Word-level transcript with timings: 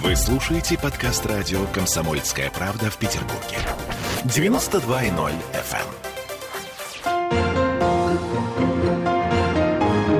Вы 0.00 0.16
слушаете 0.16 0.78
подкаст 0.78 1.26
радио 1.26 1.66
«Комсомольская 1.66 2.50
правда» 2.50 2.90
в 2.90 2.96
Петербурге. 2.96 3.58
92.0 4.24 5.32
FM. 5.52 5.86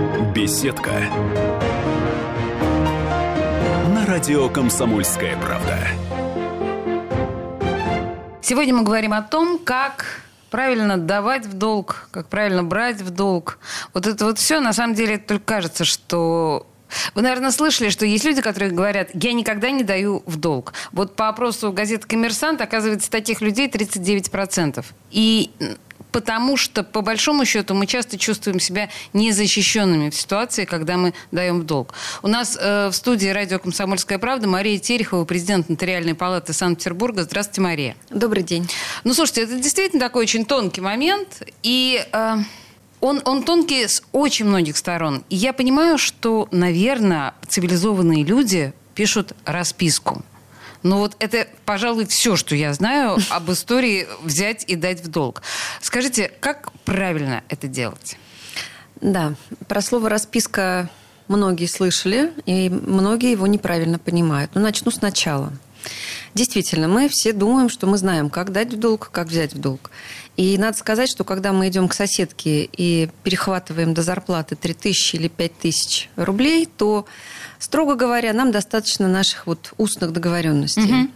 эм. 0.04 0.32
Беседка. 0.34 0.90
На 3.94 4.04
радио 4.04 4.50
«Комсомольская 4.50 5.38
правда». 5.38 5.78
Сегодня 8.42 8.74
мы 8.74 8.82
говорим 8.82 9.14
о 9.14 9.22
том, 9.22 9.58
как 9.58 10.20
правильно 10.50 10.98
давать 10.98 11.46
в 11.46 11.54
долг, 11.54 12.08
как 12.10 12.28
правильно 12.28 12.62
брать 12.62 13.00
в 13.00 13.08
долг. 13.08 13.58
Вот 13.94 14.06
это 14.06 14.26
вот 14.26 14.38
все, 14.38 14.60
на 14.60 14.74
самом 14.74 14.94
деле, 14.94 15.16
только 15.16 15.44
кажется, 15.46 15.86
что 15.86 16.66
вы, 17.14 17.22
наверное, 17.22 17.50
слышали, 17.50 17.90
что 17.90 18.06
есть 18.06 18.24
люди, 18.24 18.40
которые 18.40 18.72
говорят, 18.72 19.10
я 19.14 19.32
никогда 19.32 19.70
не 19.70 19.84
даю 19.84 20.22
в 20.26 20.36
долг. 20.36 20.72
Вот 20.92 21.16
по 21.16 21.28
опросу 21.28 21.72
газеты 21.72 22.06
«Коммерсант» 22.06 22.60
оказывается, 22.60 23.10
таких 23.10 23.40
людей 23.40 23.68
39%. 23.68 24.84
И 25.10 25.50
потому 26.12 26.56
что, 26.56 26.84
по 26.84 27.00
большому 27.00 27.44
счету, 27.44 27.74
мы 27.74 27.86
часто 27.86 28.18
чувствуем 28.18 28.60
себя 28.60 28.90
незащищенными 29.12 30.10
в 30.10 30.14
ситуации, 30.14 30.64
когда 30.64 30.96
мы 30.96 31.14
даем 31.32 31.60
в 31.60 31.64
долг. 31.64 31.94
У 32.22 32.28
нас 32.28 32.56
э, 32.60 32.88
в 32.88 32.92
студии 32.92 33.28
радио 33.28 33.58
«Комсомольская 33.58 34.18
правда» 34.18 34.46
Мария 34.46 34.78
Терехова, 34.78 35.24
президент 35.24 35.68
Нотариальной 35.68 36.14
палаты 36.14 36.52
Санкт-Петербурга. 36.52 37.22
Здравствуйте, 37.22 37.60
Мария. 37.62 37.96
Добрый 38.10 38.42
день. 38.42 38.68
Ну, 39.04 39.14
слушайте, 39.14 39.42
это 39.42 39.56
действительно 39.56 40.00
такой 40.00 40.22
очень 40.22 40.44
тонкий 40.44 40.82
момент. 40.82 41.42
И... 41.62 42.06
Э, 42.12 42.36
он, 43.02 43.20
он 43.24 43.42
тонкий 43.42 43.86
с 43.86 44.02
очень 44.12 44.46
многих 44.46 44.76
сторон. 44.76 45.24
И 45.28 45.34
я 45.34 45.52
понимаю, 45.52 45.98
что, 45.98 46.48
наверное, 46.52 47.34
цивилизованные 47.48 48.24
люди 48.24 48.72
пишут 48.94 49.32
расписку. 49.44 50.22
Но 50.84 50.98
вот 50.98 51.16
это, 51.18 51.48
пожалуй, 51.64 52.06
все, 52.06 52.36
что 52.36 52.54
я 52.54 52.72
знаю 52.72 53.18
об 53.30 53.50
истории 53.50 54.06
взять 54.22 54.64
и 54.68 54.76
дать 54.76 55.00
в 55.00 55.08
долг. 55.08 55.42
Скажите, 55.80 56.30
как 56.40 56.72
правильно 56.84 57.42
это 57.48 57.66
делать? 57.66 58.16
Да, 59.00 59.34
про 59.66 59.82
слово 59.82 60.08
расписка 60.08 60.88
многие 61.26 61.66
слышали, 61.66 62.32
и 62.46 62.68
многие 62.68 63.32
его 63.32 63.48
неправильно 63.48 63.98
понимают. 63.98 64.52
Но 64.54 64.60
ну, 64.60 64.66
начну 64.68 64.92
сначала. 64.92 65.52
Действительно, 66.34 66.88
мы 66.88 67.08
все 67.08 67.32
думаем, 67.32 67.68
что 67.68 67.86
мы 67.86 67.98
знаем, 67.98 68.30
как 68.30 68.52
дать 68.52 68.72
в 68.72 68.78
долг, 68.78 69.10
как 69.12 69.28
взять 69.28 69.52
в 69.52 69.60
долг. 69.60 69.90
И 70.36 70.56
надо 70.56 70.78
сказать, 70.78 71.10
что 71.10 71.24
когда 71.24 71.52
мы 71.52 71.68
идем 71.68 71.88
к 71.88 71.94
соседке 71.94 72.64
и 72.64 73.10
перехватываем 73.22 73.92
до 73.92 74.02
зарплаты 74.02 74.56
3 74.56 74.74
тысячи 74.74 75.16
или 75.16 75.28
5 75.28 75.58
тысяч 75.58 76.08
рублей, 76.16 76.66
то, 76.66 77.04
строго 77.58 77.96
говоря, 77.96 78.32
нам 78.32 78.50
достаточно 78.50 79.08
наших 79.08 79.46
вот 79.46 79.74
устных 79.76 80.12
договоренностей. 80.12 81.02
Угу. 81.02 81.10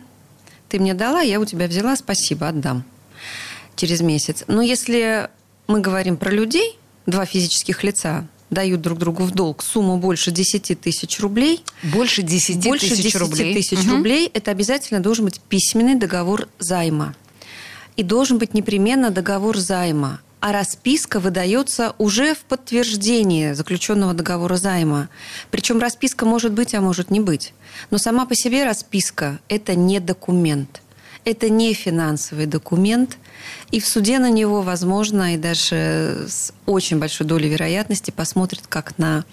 Ты 0.69 0.79
мне 0.81 0.93
дала, 0.93 1.21
я 1.23 1.41
у 1.41 1.47
тебя 1.47 1.67
взяла, 1.67 1.97
спасибо, 1.97 2.49
отдам 2.49 2.85
через 3.75 4.01
месяц. 4.01 4.45
Но 4.49 4.61
если 4.61 5.31
мы 5.67 5.81
говорим 5.81 6.17
про 6.17 6.31
людей, 6.31 6.79
два 7.07 7.25
физических 7.25 7.85
лица, 7.85 8.27
дают 8.51 8.81
друг 8.81 8.99
другу 8.99 9.25
в 9.25 9.33
долг 9.33 9.63
сумму 9.63 9.97
больше 9.97 10.31
10 10.31 10.81
тысяч 10.81 11.21
рублей. 11.21 11.63
Больше 11.83 12.23
10 12.23 12.65
больше 12.65 12.89
тысяч 12.89 13.05
10 13.05 13.17
рублей. 13.17 13.55
тысяч 13.55 13.79
угу. 13.79 13.97
рублей. 13.97 14.31
Это 14.33 14.51
обязательно 14.51 15.01
должен 15.01 15.25
быть 15.25 15.41
письменный 15.41 15.97
договор 15.97 16.49
займа. 16.59 17.15
И 17.97 18.03
должен 18.03 18.39
быть 18.39 18.55
непременно 18.55 19.11
договор 19.11 19.57
займа. 19.57 20.21
А 20.41 20.53
расписка 20.53 21.19
выдается 21.19 21.95
уже 21.99 22.35
в 22.35 22.41
подтверждение 22.41 23.55
заключенного 23.55 24.13
договора 24.13 24.57
займа. 24.57 25.09
Причем 25.51 25.81
расписка 25.81 26.27
может 26.27 26.53
быть, 26.53 26.75
а 26.75 26.81
может 26.81 27.11
не 27.11 27.21
быть. 27.21 27.53
Но 27.91 27.99
сама 27.99 28.27
по 28.27 28.35
себе 28.35 28.65
расписка– 28.65 29.41
это 29.49 29.75
не 29.75 29.99
документ. 29.99 30.83
Это 31.27 31.51
не 31.51 31.75
финансовый 31.75 32.47
документ. 32.47 33.19
И 33.73 33.81
в 33.81 33.89
суде 33.89 34.21
на 34.21 34.31
него, 34.31 34.63
возможно, 34.63 35.35
и 35.35 35.37
даже 35.37 36.27
с 36.29 36.53
очень 36.67 37.01
большой 37.01 37.27
долей 37.27 37.49
вероятности 37.49 38.13
посмотрят 38.13 38.69
как 38.69 38.97
на 38.97 39.25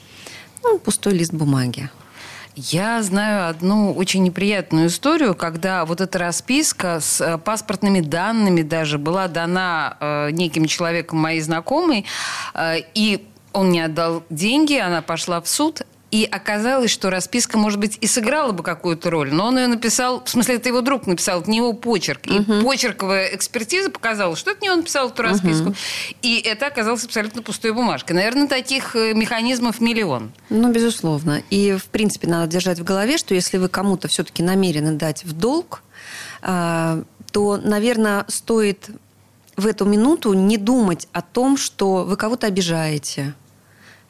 ну, 0.64 0.80
пустой 0.80 1.14
лист 1.14 1.34
бумаги. 1.34 1.92
Я 2.56 3.04
знаю 3.04 3.48
одну 3.48 3.94
очень 3.94 4.24
неприятную 4.24 4.88
историю, 4.88 5.36
когда 5.36 5.86
вот 5.86 6.02
эта 6.02 6.18
расписка 6.18 7.00
с 7.00 7.22
э, 7.22 7.38
паспортными 7.38 8.00
данными 8.00 8.64
даже 8.64 8.98
была 8.98 9.28
дана 9.28 9.98
э, 10.00 10.32
неким 10.32 10.66
человеком 10.66 11.20
моей 11.20 11.42
знакомой, 11.42 12.06
э, 12.56 12.78
и 12.96 13.28
он 13.54 13.70
не 13.70 13.82
отдал 13.82 14.24
деньги, 14.32 14.76
она 14.76 15.04
пошла 15.04 15.42
в 15.42 15.48
суд, 15.48 15.84
и 16.14 16.26
оказалось, 16.26 16.92
что 16.92 17.10
расписка, 17.10 17.58
может 17.58 17.80
быть, 17.80 17.98
и 18.00 18.06
сыграла 18.06 18.52
бы 18.52 18.62
какую-то 18.62 19.10
роль, 19.10 19.34
но 19.34 19.48
он 19.48 19.58
ее 19.58 19.66
написал, 19.66 20.24
в 20.24 20.30
смысле, 20.30 20.58
это 20.58 20.70
его 20.70 20.82
друг 20.82 21.08
написал, 21.08 21.42
это 21.42 21.50
не 21.50 21.58
его 21.58 21.74
почерк. 21.74 22.28
И 22.28 22.38
угу. 22.38 22.62
почерковая 22.62 23.34
экспертиза 23.34 23.90
показала, 23.90 24.36
что 24.36 24.52
это 24.52 24.62
не 24.62 24.70
он 24.70 24.78
написал 24.82 25.10
эту 25.10 25.24
расписку. 25.24 25.70
Угу. 25.70 25.76
И 26.22 26.40
это 26.46 26.68
оказалось 26.68 27.04
абсолютно 27.04 27.42
пустой 27.42 27.74
бумажкой. 27.74 28.16
Наверное, 28.16 28.48
таких 28.48 28.96
э, 28.96 29.16
механизмов 29.16 29.82
миллион. 29.82 30.32
Ну, 30.52 30.72
безусловно. 30.72 31.42
И, 31.50 31.76
в 31.76 31.86
принципе, 31.86 32.28
надо 32.28 32.46
держать 32.46 32.78
в 32.78 32.84
голове, 32.84 33.18
что 33.18 33.34
если 33.34 33.58
вы 33.58 33.68
кому-то 33.68 34.08
все-таки 34.08 34.44
намерены 34.44 34.92
дать 34.92 35.26
в 35.26 35.34
долг, 35.34 35.82
а, 36.44 37.02
то, 37.32 37.58
наверное, 37.58 38.26
стоит 38.28 38.92
в 39.58 39.66
эту 39.66 39.86
минуту 39.86 40.34
не 40.34 40.58
думать 40.58 41.08
о 41.12 41.24
том, 41.24 41.58
что 41.58 42.04
вы 42.04 42.18
кого-то 42.18 42.46
обижаете, 42.46 43.34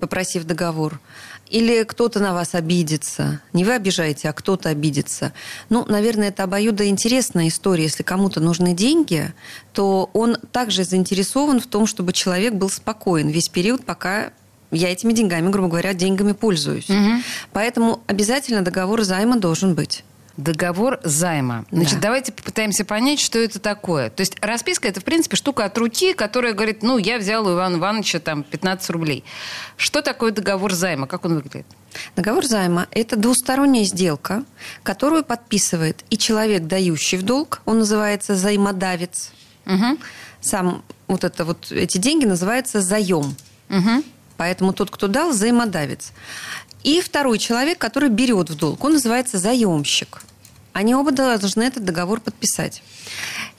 попросив 0.04 0.44
договор 0.44 1.00
или 1.50 1.84
кто-то 1.84 2.20
на 2.20 2.34
вас 2.34 2.56
обидится. 2.56 3.40
Не 3.54 3.64
вы 3.64 3.74
обижаете, 3.74 4.28
а 4.28 4.34
кто-то 4.34 4.68
обидится. 4.68 5.32
Ну, 5.70 5.86
наверное, 5.88 6.28
это 6.28 6.44
обоюдо 6.44 6.86
интересная 6.90 7.48
история. 7.48 7.84
Если 7.84 8.04
кому-то 8.04 8.42
нужны 8.42 8.74
деньги, 8.74 9.34
то 9.72 10.10
он 10.12 10.36
также 10.52 10.84
заинтересован 10.84 11.62
в 11.62 11.68
том, 11.68 11.88
чтобы 11.88 12.12
человек 12.12 12.54
был 12.54 12.70
спокоен 12.70 13.30
весь 13.30 13.48
период, 13.48 13.86
пока 13.86 14.34
я 14.72 14.92
этими 14.92 15.14
деньгами, 15.14 15.50
грубо 15.50 15.70
говоря, 15.70 15.94
деньгами 15.94 16.34
пользуюсь. 16.34 16.90
Угу. 16.90 17.22
Поэтому 17.54 18.02
обязательно 18.08 18.62
договор 18.62 19.04
займа 19.04 19.38
должен 19.38 19.74
быть. 19.74 20.04
Договор 20.38 21.00
займа. 21.04 21.66
Значит, 21.72 21.96
да. 21.96 22.02
давайте 22.02 22.32
попытаемся 22.32 22.86
понять, 22.86 23.20
что 23.20 23.38
это 23.38 23.60
такое. 23.60 24.10
То 24.10 24.22
есть 24.22 24.36
расписка– 24.42 24.88
это, 24.90 25.00
в 25.00 25.04
принципе, 25.04 25.36
штука 25.36 25.66
от 25.66 25.78
руки, 25.78 26.14
которая 26.14 26.54
говорит, 26.54 26.82
ну, 26.82 26.98
я 26.98 27.20
взял 27.20 27.46
у 27.46 27.54
Ивана 27.54 27.78
Ивановича 27.78 28.20
там 28.20 28.42
15 28.42 28.90
рублей. 28.90 29.24
Что 29.78 30.02
такое 30.02 30.32
договор 30.32 30.74
займа? 30.74 31.06
Как 31.06 31.26
он 31.26 31.36
выглядит? 31.36 31.68
Договор 32.16 32.46
займа– 32.46 32.88
это 32.92 33.16
двусторонняя 33.16 33.86
сделка, 33.86 34.44
которую 34.82 35.24
подписывает 35.24 36.04
и 36.10 36.18
человек, 36.18 36.64
дающий 36.64 37.18
в 37.18 37.22
долг, 37.24 37.62
он 37.66 37.80
называется 37.80 38.36
займодавец. 38.36 39.32
Угу. 39.68 40.00
Сам 40.42 40.84
вот 41.08 41.24
это 41.24 41.46
вот 41.46 41.72
эти 41.72 42.00
деньги 42.00 42.26
называются 42.26 42.82
заем. 42.82 43.36
Угу. 43.70 44.04
Поэтому 44.38 44.74
тот, 44.74 44.90
кто 44.90 45.08
дал, 45.08 45.30
взаимодавец. 45.30 46.12
И 46.84 47.02
второй 47.02 47.40
человек, 47.40 47.78
который 47.78 48.10
берет 48.10 48.50
в 48.50 48.56
долг, 48.56 48.84
он 48.84 48.94
называется 48.94 49.38
заемщик. 49.38 50.22
Они 50.74 50.96
оба 50.96 51.12
должны 51.12 51.64
этот 51.64 51.86
договор 51.86 52.20
подписать. 52.20 52.84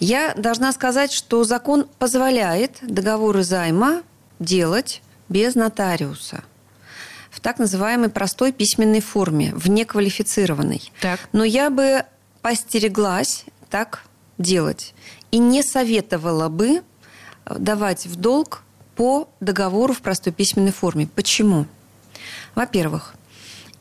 Я 0.00 0.34
должна 0.34 0.72
сказать, 0.72 1.12
что 1.12 1.44
закон 1.44 1.86
позволяет 1.98 2.78
договоры 2.82 3.44
займа 3.44 4.02
делать 4.40 5.00
без 5.28 5.54
нотариуса 5.54 6.42
в 7.30 7.40
так 7.40 7.58
называемой 7.58 8.10
простой 8.10 8.52
письменной 8.52 9.00
форме, 9.00 9.52
в 9.54 9.68
неквалифицированной. 9.68 10.92
Так. 11.00 11.20
Но 11.32 11.42
я 11.42 11.68
бы 11.70 12.04
постереглась 12.42 13.44
так 13.70 14.04
делать 14.38 14.94
и 15.30 15.38
не 15.38 15.62
советовала 15.62 16.48
бы 16.48 16.82
давать 17.44 18.06
в 18.06 18.16
долг 18.16 18.62
по 18.94 19.28
договору 19.40 19.92
в 19.94 20.00
простой 20.00 20.32
письменной 20.32 20.72
форме. 20.72 21.08
Почему? 21.12 21.66
Во-первых, 22.54 23.14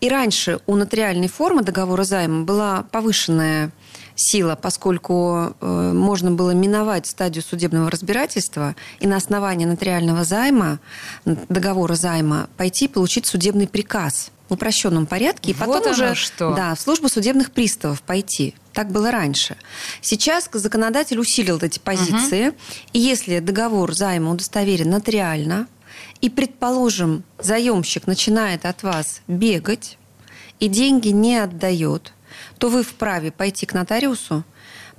и 0.04 0.10
раньше 0.10 0.60
у 0.66 0.76
нотариальной 0.76 1.30
формы 1.30 1.64
договора 1.64 2.04
займа 2.04 2.44
была 2.44 2.84
повышенная 2.92 3.72
сила, 4.16 4.56
поскольку 4.62 5.56
э, 5.62 5.92
можно 5.94 6.32
было 6.32 6.52
миновать 6.52 7.08
стадию 7.08 7.42
судебного 7.42 7.90
разбирательства 7.90 8.76
и 9.00 9.08
на 9.08 9.16
основании 9.16 9.66
нотариального 9.66 10.24
займа, 10.26 10.80
договора 11.24 11.96
займа, 11.96 12.50
пойти 12.58 12.88
получить 12.88 13.26
судебный 13.26 13.68
приказ 13.68 14.32
в 14.50 14.54
упрощенном 14.56 15.06
порядке, 15.06 15.52
и 15.52 15.54
потом 15.54 15.76
вот 15.76 15.88
уже 15.88 16.16
что. 16.16 16.54
Да, 16.54 16.76
в 16.76 16.82
службу 16.82 17.08
судебных 17.08 17.52
приставов 17.52 18.02
пойти. 18.02 18.56
Так 18.74 18.92
было 18.92 19.10
раньше. 19.10 19.56
Сейчас 20.02 20.50
законодатель 20.52 21.20
усилил 21.20 21.60
эти 21.62 21.80
позиции, 21.80 22.50
угу. 22.50 22.58
и 22.92 23.00
если 23.00 23.40
договор 23.40 23.94
займа 23.94 24.32
удостоверен 24.32 24.90
нотариально, 24.90 25.68
и, 26.24 26.30
предположим, 26.30 27.26
заемщик 27.38 28.08
начинает 28.08 28.66
от 28.66 28.82
вас 28.82 29.20
бегать 29.28 29.98
и 30.62 30.70
деньги 30.70 31.10
не 31.10 31.36
отдает, 31.38 32.14
то 32.60 32.70
вы 32.70 32.84
вправе 32.84 33.30
пойти 33.30 33.66
к 33.66 33.74
нотариусу, 33.74 34.46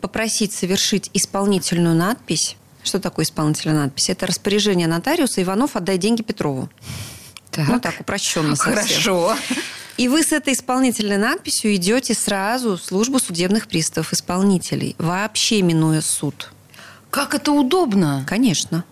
попросить 0.03 0.53
совершить 0.53 1.09
исполнительную 1.15 1.95
надпись. 1.95 2.57
Что 2.83 3.01
такое 3.01 3.25
исполнительная 3.25 3.85
надпись? 3.85 4.11
Это 4.11 4.27
распоряжение 4.27 4.87
нотариуса 4.87 5.43
Иванов 5.43 5.77
«Отдай 5.77 5.97
деньги 5.97 6.21
Петрову». 6.21 6.69
Так. 7.51 7.69
Ну, 7.69 7.81
так, 7.81 7.99
упрощенно 8.01 8.55
совсем. 8.55 8.75
Хорошо. 8.75 9.35
И 9.97 10.09
вы 10.09 10.25
с 10.25 10.31
этой 10.31 10.53
исполнительной 10.53 11.17
надписью 11.17 11.75
идете 11.75 12.13
сразу 12.13 12.77
в 12.77 12.83
службу 12.85 13.19
судебных 13.19 13.67
приставов 13.69 14.13
исполнителей, 14.13 14.95
вообще 14.99 15.63
минуя 15.63 16.03
суд. 16.03 16.53
Как 17.09 17.33
это 17.33 17.51
удобно. 17.53 18.27
Конечно. 18.29 18.85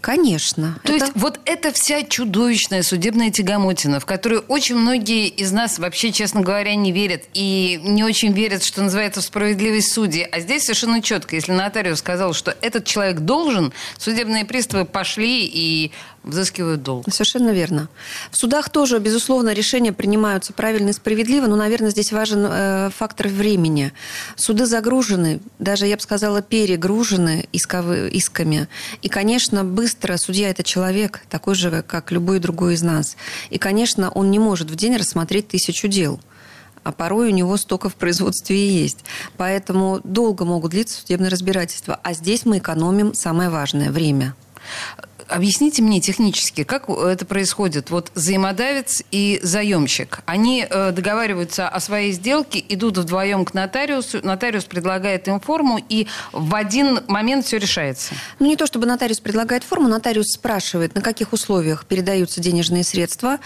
Конечно. 0.00 0.78
То 0.84 0.92
это... 0.94 1.04
есть 1.04 1.16
вот 1.16 1.40
эта 1.44 1.72
вся 1.72 2.02
чудовищная 2.02 2.82
судебная 2.82 3.30
тягомотина, 3.30 3.98
в 4.00 4.06
которую 4.06 4.42
очень 4.48 4.76
многие 4.76 5.28
из 5.28 5.50
нас 5.50 5.78
вообще, 5.78 6.12
честно 6.12 6.40
говоря, 6.40 6.74
не 6.76 6.92
верят 6.92 7.24
и 7.34 7.80
не 7.82 8.04
очень 8.04 8.32
верят, 8.32 8.62
что 8.62 8.82
называется, 8.82 9.20
в 9.20 9.24
справедливость 9.24 9.92
судьи. 9.92 10.26
А 10.30 10.40
здесь 10.40 10.64
совершенно 10.64 11.02
четко, 11.02 11.34
если 11.36 11.52
нотариус 11.52 11.98
сказал, 11.98 12.32
что 12.32 12.56
этот 12.60 12.84
человек 12.84 13.20
должен, 13.20 13.72
судебные 13.98 14.44
приставы 14.44 14.84
пошли 14.84 15.44
и 15.44 15.90
взыскивают 16.28 16.82
долг. 16.82 17.06
Совершенно 17.10 17.50
верно. 17.50 17.88
В 18.30 18.36
судах 18.36 18.68
тоже, 18.68 18.98
безусловно, 18.98 19.52
решения 19.52 19.92
принимаются 19.92 20.52
правильно 20.52 20.90
и 20.90 20.92
справедливо, 20.92 21.46
но, 21.46 21.56
наверное, 21.56 21.90
здесь 21.90 22.12
важен 22.12 22.46
э, 22.48 22.90
фактор 22.96 23.28
времени. 23.28 23.92
Суды 24.36 24.66
загружены, 24.66 25.40
даже, 25.58 25.86
я 25.86 25.96
бы 25.96 26.02
сказала, 26.02 26.42
перегружены 26.42 27.48
исковы, 27.52 28.10
исками. 28.10 28.68
И, 29.02 29.08
конечно, 29.08 29.64
быстро 29.64 30.16
судья– 30.16 30.50
это 30.50 30.62
человек, 30.62 31.22
такой 31.28 31.54
же, 31.54 31.82
как 31.82 32.12
любой 32.12 32.38
другой 32.38 32.74
из 32.74 32.82
нас. 32.82 33.16
И, 33.50 33.58
конечно, 33.58 34.10
он 34.10 34.30
не 34.30 34.38
может 34.38 34.70
в 34.70 34.76
день 34.76 34.96
рассмотреть 34.96 35.48
тысячу 35.48 35.88
дел 35.88 36.20
а 36.84 36.92
порой 36.92 37.28
у 37.28 37.32
него 37.32 37.54
столько 37.58 37.90
в 37.90 37.96
производстве 37.96 38.56
и 38.56 38.70
есть. 38.70 39.04
Поэтому 39.36 40.00
долго 40.04 40.46
могут 40.46 40.70
длиться 40.70 40.98
судебные 40.98 41.28
разбирательства. 41.28 42.00
А 42.02 42.14
здесь 42.14 42.46
мы 42.46 42.58
экономим 42.58 43.12
самое 43.12 43.50
важное– 43.50 43.90
время. 43.92 44.34
Объясните 45.28 45.82
мне 45.82 46.00
технически, 46.00 46.64
как 46.64 46.88
это 46.88 47.26
происходит? 47.26 47.90
Вот 47.90 48.10
взаимодавец 48.14 49.02
и 49.10 49.38
заемщик, 49.42 50.20
они 50.24 50.66
э, 50.68 50.90
договариваются 50.92 51.68
о 51.68 51.80
своей 51.80 52.12
сделке, 52.12 52.64
идут 52.68 52.96
вдвоем 52.96 53.44
к 53.44 53.52
нотариусу, 53.52 54.20
нотариус 54.22 54.64
предлагает 54.64 55.28
им 55.28 55.38
форму, 55.38 55.78
и 55.88 56.06
в 56.32 56.54
один 56.54 57.00
момент 57.08 57.44
все 57.44 57.58
решается. 57.58 58.14
Ну, 58.38 58.46
не 58.46 58.56
то 58.56 58.66
чтобы 58.66 58.86
нотариус 58.86 59.20
предлагает 59.20 59.64
форму, 59.64 59.88
нотариус 59.88 60.32
спрашивает, 60.32 60.94
на 60.94 61.02
каких 61.02 61.34
условиях 61.34 61.84
передаются 61.84 62.40
денежные 62.40 62.82
средства, 62.82 63.38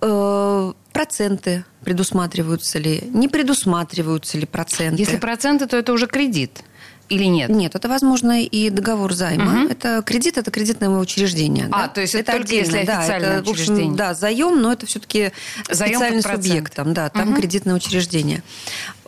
э, 0.00 0.72
проценты 0.92 1.64
предусматриваются 1.84 2.78
ли, 2.78 3.04
не 3.12 3.28
предусматриваются 3.28 4.38
ли 4.38 4.46
проценты. 4.46 5.02
Если 5.02 5.18
проценты, 5.18 5.66
то 5.66 5.76
это 5.76 5.92
уже 5.92 6.06
кредит 6.06 6.62
или 7.08 7.24
нет? 7.24 7.50
Нет, 7.50 7.74
это, 7.74 7.88
возможно, 7.88 8.42
и 8.42 8.70
договор 8.70 9.12
займа. 9.12 9.64
Угу. 9.64 9.72
Это 9.72 10.02
кредит, 10.02 10.38
это 10.38 10.50
кредитное 10.50 10.88
учреждение. 10.90 11.68
А, 11.70 11.82
да? 11.82 11.88
то 11.88 12.00
есть 12.00 12.14
это, 12.14 12.32
это 12.32 12.40
только 12.40 12.54
если 12.54 12.78
официальное 12.78 13.30
да, 13.30 13.38
это, 13.38 13.50
учреждение. 13.50 13.84
Общем, 13.84 13.96
да, 13.96 14.14
заем, 14.14 14.60
но 14.60 14.72
это 14.72 14.86
все-таки 14.86 15.32
специальный 15.64 16.22
субъект. 16.22 16.74
Там, 16.74 16.94
да, 16.94 17.08
там 17.08 17.30
угу. 17.32 17.40
кредитное 17.40 17.74
учреждение. 17.74 18.42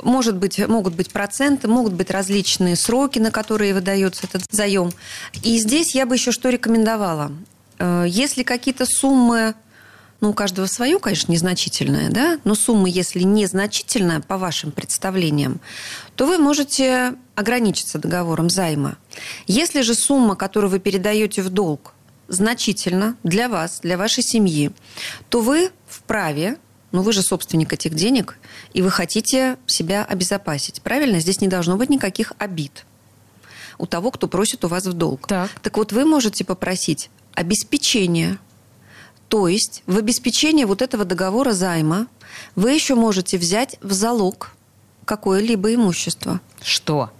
Может 0.03 0.37
быть, 0.37 0.59
могут 0.67 0.95
быть 0.95 1.11
проценты, 1.11 1.69
могут 1.69 1.93
быть 1.93 2.11
различные 2.11 2.77
сроки, 2.77 3.19
на 3.19 3.31
которые 3.31 3.75
выдается 3.75 4.27
этот 4.27 4.45
заем. 4.51 4.91
И 5.43 5.59
здесь 5.59 5.95
я 5.95 6.07
бы 6.07 6.15
еще 6.15 6.33
что 6.33 6.49
рекомендовала. 6.49 7.33
Э, 7.79 8.05
если 8.09 8.43
какие-то 8.43 8.87
суммы 8.87 9.55
ну, 10.21 10.31
у 10.31 10.35
каждого 10.35 10.67
свое, 10.67 10.99
конечно, 10.99 11.33
незначительное, 11.33 12.11
да, 12.11 12.39
но 12.45 12.55
сумма, 12.55 12.89
если 12.89 13.21
незначительная, 13.21 14.21
по 14.21 14.37
вашим 14.37 14.71
представлениям, 14.71 15.61
то 16.15 16.27
вы 16.27 16.39
можете 16.39 17.15
ограничиться 17.35 17.99
договором 17.99 18.51
займа. 18.51 18.97
Если 19.47 19.81
же 19.81 19.95
сумма, 19.95 20.37
которую 20.37 20.71
вы 20.71 20.79
передаете 20.79 21.43
в 21.43 21.49
долг, 21.49 21.95
значительно 22.29 23.17
для 23.25 23.49
вас, 23.49 23.81
для 23.81 23.97
вашей 23.97 24.23
семьи, 24.23 24.71
то 25.29 25.41
вы 25.41 25.71
вправе 25.89 26.59
ну, 26.93 27.03
вы 27.03 27.13
же 27.13 27.23
собственник 27.23 27.73
этих 27.73 27.95
денег, 27.95 28.37
и 28.73 28.83
вы 28.83 28.91
хотите 28.91 29.59
себя 29.65 30.05
обезопасить. 30.05 30.83
Правильно? 30.83 31.21
Здесь 31.21 31.41
не 31.41 31.47
должно 31.47 31.77
быть 31.77 31.89
никаких 31.89 32.33
обид 32.39 32.85
у 33.79 33.87
того, 33.87 34.11
кто 34.11 34.29
просит 34.29 34.65
у 34.65 34.69
вас 34.69 34.87
в 34.87 34.93
долг. 34.93 35.27
Так, 35.27 35.51
так 35.63 35.77
вот, 35.77 35.93
вы 35.93 36.05
можете 36.05 36.45
попросить 36.45 37.09
обеспечение 37.35 38.39
то 39.31 39.47
есть 39.47 39.85
в 39.87 39.97
обеспечение 39.97 40.67
вот 40.67 40.83
этого 40.83 41.05
договора 41.05 41.53
займа 41.53 42.09
вы 42.57 42.73
еще 42.73 42.97
можете 42.97 43.39
взять 43.39 43.77
в 43.81 43.93
залог 43.93 44.51
какое-либо 45.05 45.73
имущество. 45.73 46.41
Что? 46.61 47.13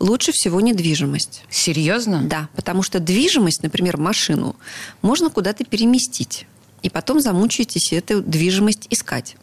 Лучше 0.00 0.32
всего 0.32 0.62
недвижимость. 0.62 1.44
Серьезно? 1.50 2.22
Да, 2.22 2.48
потому 2.56 2.82
что 2.82 2.98
движимость, 2.98 3.62
например, 3.62 3.98
машину, 3.98 4.56
можно 5.02 5.28
куда-то 5.28 5.64
переместить. 5.64 6.46
И 6.82 6.88
потом 6.88 7.20
замучаетесь 7.20 7.92
эту 7.92 8.22
движимость 8.22 8.86
искать. 8.88 9.36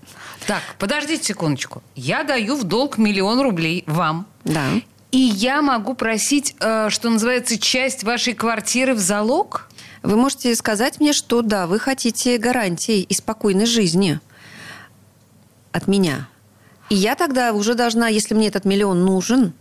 Так, 0.48 0.63
подождите 0.80 1.24
секундочку. 1.24 1.83
Я 1.95 2.24
даю 2.24 2.56
в 2.56 2.63
долг 2.63 2.98
миллион 2.98 3.42
рублей 3.42 3.83
вам. 3.86 4.25
Да. 4.44 4.69
И 5.12 5.19
я 5.19 5.62
могу 5.62 5.94
просить, 5.94 6.56
э, 6.59 6.89
что 6.89 7.12
называется, 7.12 7.59
часть 7.59 8.03
вашей 8.03 8.33
квартиры 8.33 8.95
в 8.95 9.00
залог? 9.00 9.69
Вы 10.03 10.15
можете 10.15 10.56
сказать 10.56 11.00
мне, 11.00 11.13
что 11.13 11.42
да, 11.42 11.68
вы 11.68 11.80
хотите 11.80 12.38
гарантии 12.38 13.01
и 13.01 13.13
спокойной 13.13 13.65
жизни 13.65 14.19
от 15.71 15.88
меня. 15.88 16.27
И 16.89 16.95
я 16.95 17.15
тогда 17.15 17.53
уже 17.53 17.75
должна, 17.75 18.07
если 18.07 18.33
мне 18.33 18.48
этот 18.48 18.65
миллион 18.65 19.06
нужен, 19.06 19.53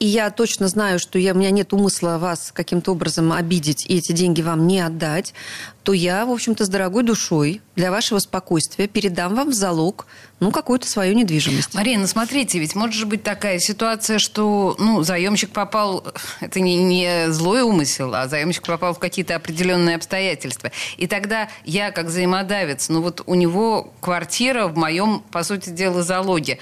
и 0.00 0.06
я 0.06 0.30
точно 0.30 0.68
знаю, 0.68 0.98
что 0.98 1.18
я, 1.18 1.32
у 1.32 1.36
меня 1.36 1.50
нет 1.50 1.72
умысла 1.72 2.18
вас 2.18 2.50
каким-то 2.52 2.92
образом 2.92 3.32
обидеть 3.32 3.86
и 3.86 3.98
эти 3.98 4.12
деньги 4.12 4.42
вам 4.42 4.66
не 4.66 4.80
отдать, 4.80 5.34
то 5.82 5.92
я, 5.92 6.26
в 6.26 6.30
общем-то, 6.30 6.64
с 6.64 6.68
дорогой 6.68 7.04
душой 7.04 7.60
для 7.76 7.90
вашего 7.90 8.18
спокойствия 8.18 8.88
передам 8.88 9.34
вам 9.34 9.50
в 9.50 9.54
залог 9.54 10.06
ну, 10.40 10.50
какую-то 10.50 10.88
свою 10.88 11.14
недвижимость. 11.14 11.74
Марина, 11.74 12.02
ну, 12.02 12.08
смотрите, 12.08 12.58
ведь 12.58 12.74
может 12.74 12.94
же 12.94 13.06
быть 13.06 13.22
такая 13.22 13.58
ситуация, 13.58 14.18
что 14.18 14.74
ну, 14.78 15.02
заемщик 15.02 15.50
попал, 15.50 16.04
это 16.40 16.60
не, 16.60 16.82
не 16.82 17.30
злой 17.30 17.62
умысел, 17.62 18.14
а 18.14 18.26
заемщик 18.28 18.64
попал 18.64 18.94
в 18.94 18.98
какие-то 18.98 19.36
определенные 19.36 19.96
обстоятельства. 19.96 20.72
И 20.96 21.06
тогда 21.06 21.48
я, 21.64 21.92
как 21.92 22.06
взаимодавец, 22.06 22.88
ну 22.88 23.00
вот 23.00 23.22
у 23.26 23.34
него 23.34 23.92
квартира 24.00 24.66
в 24.66 24.76
моем, 24.76 25.22
по 25.30 25.44
сути 25.44 25.70
дела, 25.70 26.02
залоге. 26.02 26.58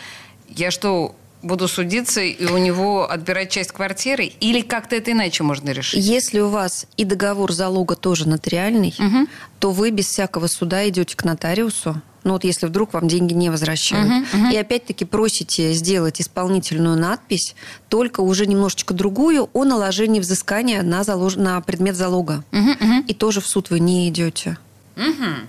Я 0.49 0.71
что, 0.71 1.15
буду 1.43 1.69
судиться 1.69 2.21
и 2.21 2.47
у 2.47 2.59
него 2.59 3.11
отбирать 3.11 3.51
часть 3.51 3.73
квартиры? 3.73 4.33
Или 4.41 4.61
как-то 4.61 4.97
это 4.97 5.13
иначе 5.13 5.43
можно 5.43 5.71
решить? 5.71 6.05
Если 6.05 6.41
у 6.41 6.49
вас 6.49 6.87
и 6.97 7.05
договор 7.05 7.53
залога 7.53 7.97
тоже 7.97 8.29
нотариальный, 8.29 8.95
угу. 8.99 9.29
то 9.59 9.71
вы 9.73 9.91
без 9.91 10.07
всякого 10.07 10.47
суда 10.47 10.89
идете 10.89 11.17
к 11.17 11.25
нотариусу. 11.25 12.01
Ну 12.25 12.35
вот 12.35 12.45
если 12.45 12.67
вдруг 12.67 12.93
вам 12.93 13.09
деньги 13.09 13.33
не 13.33 13.51
возвращают. 13.51 14.07
Угу, 14.07 14.45
угу. 14.45 14.53
И 14.53 14.57
опять-таки 14.57 15.05
просите 15.05 15.73
сделать 15.73 16.21
исполнительную 16.21 16.97
надпись, 16.97 17.55
только 17.89 18.21
уже 18.21 18.47
немножечко 18.47 18.95
другую, 18.95 19.51
о 19.53 19.65
наложении 19.65 20.21
взыскания 20.21 20.83
на, 20.83 21.03
залож... 21.03 21.37
на 21.37 21.61
предмет 21.61 21.97
залога. 21.97 22.45
Угу, 22.53 22.71
угу. 22.71 23.05
И 23.09 23.15
тоже 23.15 23.41
в 23.41 23.47
суд 23.47 23.71
вы 23.71 23.81
не 23.81 24.09
идете. 24.09 24.59
Угу. 24.97 25.49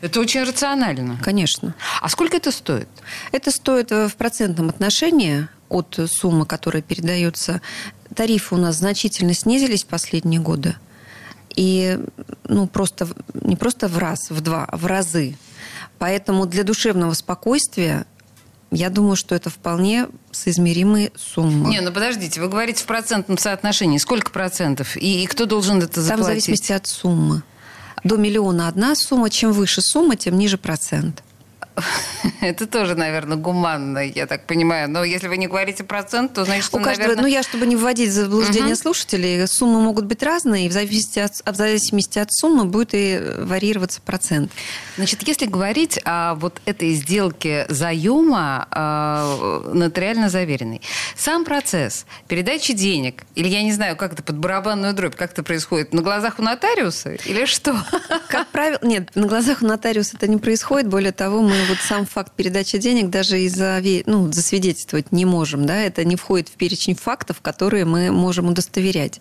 Это 0.00 0.20
очень 0.20 0.42
рационально. 0.42 1.18
Конечно. 1.22 1.74
А 2.00 2.08
сколько 2.08 2.36
это 2.36 2.50
стоит? 2.50 2.88
Это 3.32 3.50
стоит 3.50 3.92
э, 3.92 4.08
в 4.08 4.16
процентном 4.16 4.68
отношении 4.68 5.48
от 5.68 5.98
суммы, 6.06 6.46
которая 6.46 6.82
передается. 6.82 7.60
Тарифы 8.14 8.54
у 8.54 8.58
нас 8.58 8.76
значительно 8.76 9.34
снизились 9.34 9.84
в 9.84 9.86
последние 9.86 10.40
годы. 10.40 10.76
И 11.54 11.98
ну, 12.44 12.66
просто, 12.66 13.08
не 13.34 13.56
просто 13.56 13.88
в 13.88 13.98
раз, 13.98 14.30
в 14.30 14.40
два, 14.40 14.64
а 14.64 14.76
в 14.76 14.86
разы. 14.86 15.36
Поэтому 15.98 16.46
для 16.46 16.64
душевного 16.64 17.12
спокойствия 17.14 18.06
я 18.70 18.88
думаю, 18.88 19.16
что 19.16 19.34
это 19.34 19.50
вполне 19.50 20.08
соизмеримые 20.30 21.12
суммы. 21.14 21.68
Не, 21.68 21.80
ну 21.80 21.92
подождите, 21.92 22.40
вы 22.40 22.48
говорите 22.48 22.82
в 22.82 22.86
процентном 22.86 23.36
соотношении. 23.36 23.98
Сколько 23.98 24.30
процентов? 24.30 24.96
И, 24.96 25.24
и 25.24 25.26
кто 25.26 25.44
должен 25.44 25.82
это 25.82 26.00
заплатить? 26.00 26.08
Там 26.08 26.20
в 26.20 26.24
зависимости 26.24 26.72
от 26.72 26.86
суммы. 26.86 27.42
До 28.04 28.16
миллиона 28.16 28.68
одна 28.68 28.94
сумма, 28.94 29.30
чем 29.30 29.52
выше 29.52 29.80
сумма, 29.80 30.16
тем 30.16 30.36
ниже 30.36 30.58
процент. 30.58 31.22
Это 32.40 32.66
тоже, 32.66 32.94
наверное, 32.94 33.36
гуманно, 33.36 33.98
я 33.98 34.26
так 34.26 34.46
понимаю. 34.46 34.88
Но 34.88 35.04
если 35.04 35.28
вы 35.28 35.36
не 35.36 35.46
говорите 35.46 35.84
процент, 35.84 36.34
то 36.34 36.44
значит, 36.44 36.68
У 36.72 36.78
каждого, 36.78 37.08
наверное... 37.08 37.22
Ну, 37.22 37.28
я, 37.28 37.42
чтобы 37.42 37.66
не 37.66 37.76
вводить 37.76 38.10
в 38.10 38.12
заблуждение 38.12 38.74
угу. 38.74 38.80
слушателей, 38.80 39.46
суммы 39.46 39.80
могут 39.80 40.06
быть 40.06 40.22
разные, 40.22 40.66
и 40.66 40.68
в 40.68 40.72
зависимости, 40.72 41.18
от, 41.18 41.32
в 41.32 41.56
зависимости 41.56 42.18
от 42.18 42.32
суммы 42.32 42.64
будет 42.64 42.90
и 42.92 43.20
варьироваться 43.38 44.00
процент. 44.00 44.52
Значит, 44.96 45.26
если 45.26 45.46
говорить 45.46 45.98
о 46.04 46.34
вот 46.34 46.60
этой 46.66 46.94
сделке 46.94 47.66
заема 47.68 48.68
э, 48.70 49.70
нотариально 49.72 50.28
заверенной, 50.28 50.82
сам 51.16 51.44
процесс 51.44 52.06
передачи 52.28 52.72
денег, 52.72 53.24
или 53.34 53.48
я 53.48 53.62
не 53.62 53.72
знаю, 53.72 53.96
как 53.96 54.12
это 54.12 54.22
под 54.22 54.38
барабанную 54.38 54.94
дробь, 54.94 55.16
как 55.16 55.32
это 55.32 55.42
происходит, 55.42 55.94
на 55.94 56.02
глазах 56.02 56.38
у 56.38 56.42
нотариуса 56.42 57.14
или 57.14 57.46
что? 57.46 57.76
Как 58.28 58.48
правило, 58.48 58.78
нет, 58.82 59.10
на 59.14 59.26
глазах 59.26 59.62
у 59.62 59.66
нотариуса 59.66 60.16
это 60.16 60.28
не 60.28 60.36
происходит. 60.36 60.88
Более 60.88 61.12
того, 61.12 61.42
мы 61.42 61.61
вот 61.68 61.78
сам 61.78 62.06
факт 62.06 62.32
передачи 62.32 62.78
денег 62.78 63.10
даже 63.10 63.40
и 63.40 63.48
за, 63.48 63.82
ну, 64.06 64.30
засвидетельствовать 64.32 65.12
не 65.12 65.24
можем. 65.24 65.66
Да? 65.66 65.76
Это 65.76 66.04
не 66.04 66.16
входит 66.16 66.48
в 66.48 66.52
перечень 66.52 66.94
фактов, 66.94 67.40
которые 67.40 67.84
мы 67.84 68.10
можем 68.10 68.48
удостоверять. 68.48 69.20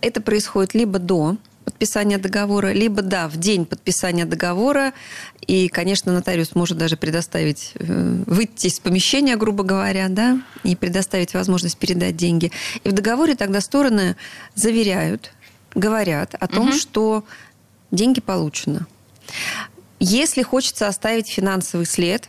Это 0.00 0.20
происходит 0.20 0.74
либо 0.74 0.98
до 0.98 1.36
подписания 1.66 2.16
договора, 2.16 2.72
либо, 2.72 3.02
да, 3.02 3.28
в 3.28 3.36
день 3.36 3.66
подписания 3.66 4.24
договора. 4.24 4.92
И, 5.46 5.68
конечно, 5.68 6.12
нотариус 6.12 6.54
может 6.54 6.78
даже 6.78 6.96
предоставить, 6.96 7.72
э, 7.74 8.22
выйти 8.26 8.68
из 8.68 8.78
помещения, 8.78 9.36
грубо 9.36 9.64
говоря, 9.64 10.06
да, 10.08 10.40
и 10.62 10.76
предоставить 10.76 11.34
возможность 11.34 11.76
передать 11.76 12.16
деньги. 12.16 12.52
И 12.84 12.88
в 12.88 12.92
договоре 12.92 13.34
тогда 13.34 13.60
стороны 13.60 14.16
заверяют, 14.54 15.32
говорят 15.74 16.36
о 16.38 16.46
том, 16.46 16.68
угу. 16.68 16.76
что 16.76 17.24
деньги 17.90 18.20
получены. 18.20 18.86
Если 19.98 20.42
хочется 20.42 20.88
оставить 20.88 21.28
финансовый 21.28 21.86
след, 21.86 22.28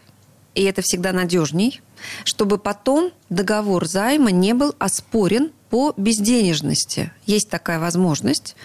и 0.56 0.64
это 0.64 0.82
всегда 0.82 1.12
надежней, 1.12 1.82
чтобы 2.24 2.58
потом 2.58 3.12
договор 3.30 3.86
займа 3.86 4.32
не 4.32 4.54
был 4.54 4.74
оспорен 4.80 5.52
по 5.70 5.94
безденежности. 5.98 7.12
Есть 7.26 7.50
такая 7.50 7.80
возможность. 7.80 8.56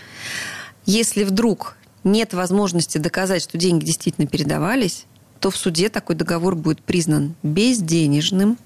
Если 0.86 1.24
вдруг 1.24 1.76
нет 2.04 2.32
возможности 2.32 2.98
доказать, 2.98 3.42
что 3.42 3.58
деньги 3.58 3.84
действительно 3.84 4.26
передавались, 4.26 5.06
то 5.40 5.50
в 5.50 5.56
суде 5.56 5.88
такой 5.88 6.14
договор 6.14 6.54
будет 6.54 6.82
признан 6.82 7.34
безденежным. 7.42 8.56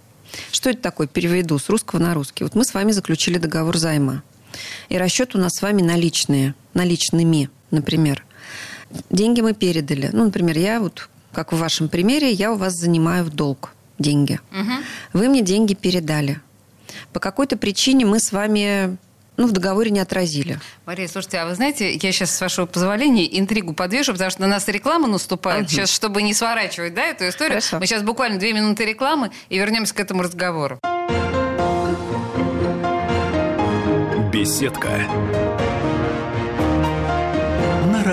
Что 0.52 0.70
это 0.70 0.82
такое? 0.82 1.06
Переведу 1.06 1.58
с 1.58 1.70
русского 1.70 1.98
на 1.98 2.12
русский. 2.12 2.44
Вот 2.44 2.54
мы 2.54 2.64
с 2.64 2.74
вами 2.74 2.92
заключили 2.92 3.38
договор 3.38 3.78
займа. 3.78 4.22
И 4.88 4.98
расчет 4.98 5.34
у 5.34 5.38
нас 5.38 5.52
с 5.54 5.62
вами 5.62 5.80
наличные, 5.80 6.54
наличными, 6.74 7.48
например. 7.70 8.25
Деньги 9.10 9.40
мы 9.40 9.54
передали. 9.54 10.10
Ну, 10.12 10.24
например, 10.24 10.58
я 10.58 10.80
вот, 10.80 11.08
как 11.32 11.52
в 11.52 11.58
вашем 11.58 11.88
примере, 11.88 12.30
я 12.30 12.52
у 12.52 12.56
вас 12.56 12.74
занимаю 12.74 13.24
в 13.24 13.30
долг 13.30 13.72
деньги. 13.98 14.40
Угу. 14.52 14.72
Вы 15.14 15.28
мне 15.28 15.42
деньги 15.42 15.74
передали. 15.74 16.40
По 17.12 17.20
какой-то 17.20 17.56
причине 17.56 18.04
мы 18.04 18.20
с 18.20 18.32
вами 18.32 18.96
ну, 19.36 19.46
в 19.46 19.52
договоре 19.52 19.90
не 19.90 20.00
отразили. 20.00 20.58
Мария, 20.86 21.08
слушайте, 21.08 21.38
а 21.38 21.46
вы 21.46 21.54
знаете, 21.54 21.92
я 21.92 22.12
сейчас, 22.12 22.34
с 22.34 22.40
вашего 22.40 22.66
позволения, 22.66 23.38
интригу 23.38 23.74
подвешу, 23.74 24.12
потому 24.12 24.30
что 24.30 24.40
на 24.40 24.46
нас 24.46 24.66
реклама 24.68 25.08
наступает. 25.08 25.64
Угу. 25.64 25.70
Сейчас, 25.70 25.90
чтобы 25.90 26.22
не 26.22 26.34
сворачивать 26.34 26.94
да, 26.94 27.06
эту 27.06 27.28
историю, 27.28 27.60
Хорошо. 27.60 27.78
мы 27.78 27.86
сейчас 27.86 28.02
буквально 28.02 28.38
две 28.38 28.52
минуты 28.52 28.84
рекламы 28.84 29.30
и 29.48 29.58
вернемся 29.58 29.94
к 29.94 30.00
этому 30.00 30.22
разговору. 30.22 30.78
Беседка. 34.32 35.00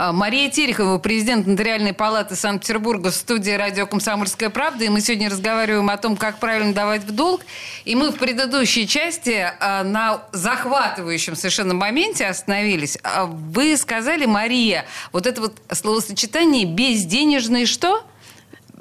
А, 0.00 0.12
Мария 0.12 0.48
Терехова, 0.48 0.98
президент 0.98 1.48
Нотариальной 1.48 1.92
палаты 1.92 2.36
Санкт-Петербурга 2.36 3.10
в 3.10 3.14
студии 3.16 3.50
радио 3.50 3.84
«Комсомольская 3.84 4.48
правда». 4.48 4.84
И 4.84 4.88
мы 4.88 5.00
сегодня 5.00 5.28
разговариваем 5.28 5.90
о 5.90 5.96
том, 5.96 6.16
как 6.16 6.38
правильно 6.38 6.72
давать 6.72 7.02
в 7.02 7.10
долг. 7.10 7.40
И 7.84 7.96
мы 7.96 8.12
в 8.12 8.14
предыдущей 8.14 8.86
части 8.86 9.52
а, 9.58 9.82
на 9.82 10.22
захватывающем 10.30 11.34
совершенно 11.34 11.74
моменте 11.74 12.26
остановились. 12.26 12.96
А, 13.02 13.24
вы 13.24 13.76
сказали, 13.76 14.24
Мария, 14.24 14.84
вот 15.10 15.26
это 15.26 15.40
вот 15.40 15.56
словосочетание 15.72 16.64
«безденежный 16.64 17.66
что?» 17.66 18.04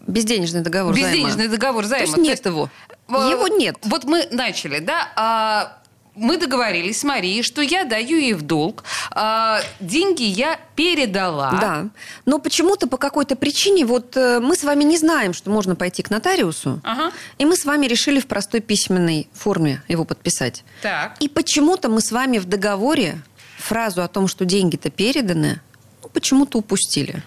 Безденежный 0.06 0.62
договор 0.62 0.94
Безденежный 0.94 1.48
займа. 1.48 1.52
договор 1.52 1.86
займа. 1.86 2.06
То 2.06 2.12
есть 2.12 2.30
нет 2.30 2.42
То 2.44 2.50
его. 2.50 2.70
Его 3.10 3.48
нет. 3.48 3.78
Вот 3.82 4.04
мы 4.04 4.28
начали, 4.30 4.78
да, 4.78 5.80
мы 6.14 6.38
договорились 6.38 7.00
с 7.00 7.04
Марией, 7.04 7.42
что 7.42 7.62
я 7.62 7.86
даю 7.86 8.18
ей 8.18 8.34
в 8.34 8.42
долг, 8.44 8.84
а 9.12 9.62
деньги 9.80 10.24
я 10.24 10.60
передала. 10.78 11.52
Да, 11.60 11.90
но 12.26 12.38
почему-то 12.38 12.88
по 12.88 12.98
какой-то 12.98 13.36
причине 13.36 13.84
вот 13.84 14.16
э, 14.16 14.40
мы 14.40 14.56
с 14.56 14.64
вами 14.64 14.84
не 14.84 14.98
знаем, 14.98 15.34
что 15.34 15.50
можно 15.50 15.76
пойти 15.76 16.04
к 16.04 16.12
нотариусу, 16.12 16.80
ага. 16.84 17.12
и 17.40 17.46
мы 17.46 17.58
с 17.58 17.66
вами 17.66 17.88
решили 17.88 18.20
в 18.20 18.28
простой 18.28 18.62
письменной 18.62 19.28
форме 19.34 19.82
его 19.88 20.06
подписать. 20.06 20.64
Так. 20.84 21.18
И 21.20 21.28
почему-то 21.28 21.90
мы 21.90 22.00
с 22.00 22.12
вами 22.12 22.38
в 22.38 22.46
договоре 22.46 23.20
фразу 23.58 24.04
о 24.04 24.08
том, 24.08 24.28
что 24.28 24.46
деньги-то 24.46 24.92
переданы, 24.92 25.62
ну, 26.04 26.10
почему-то 26.10 26.60
упустили. 26.60 27.24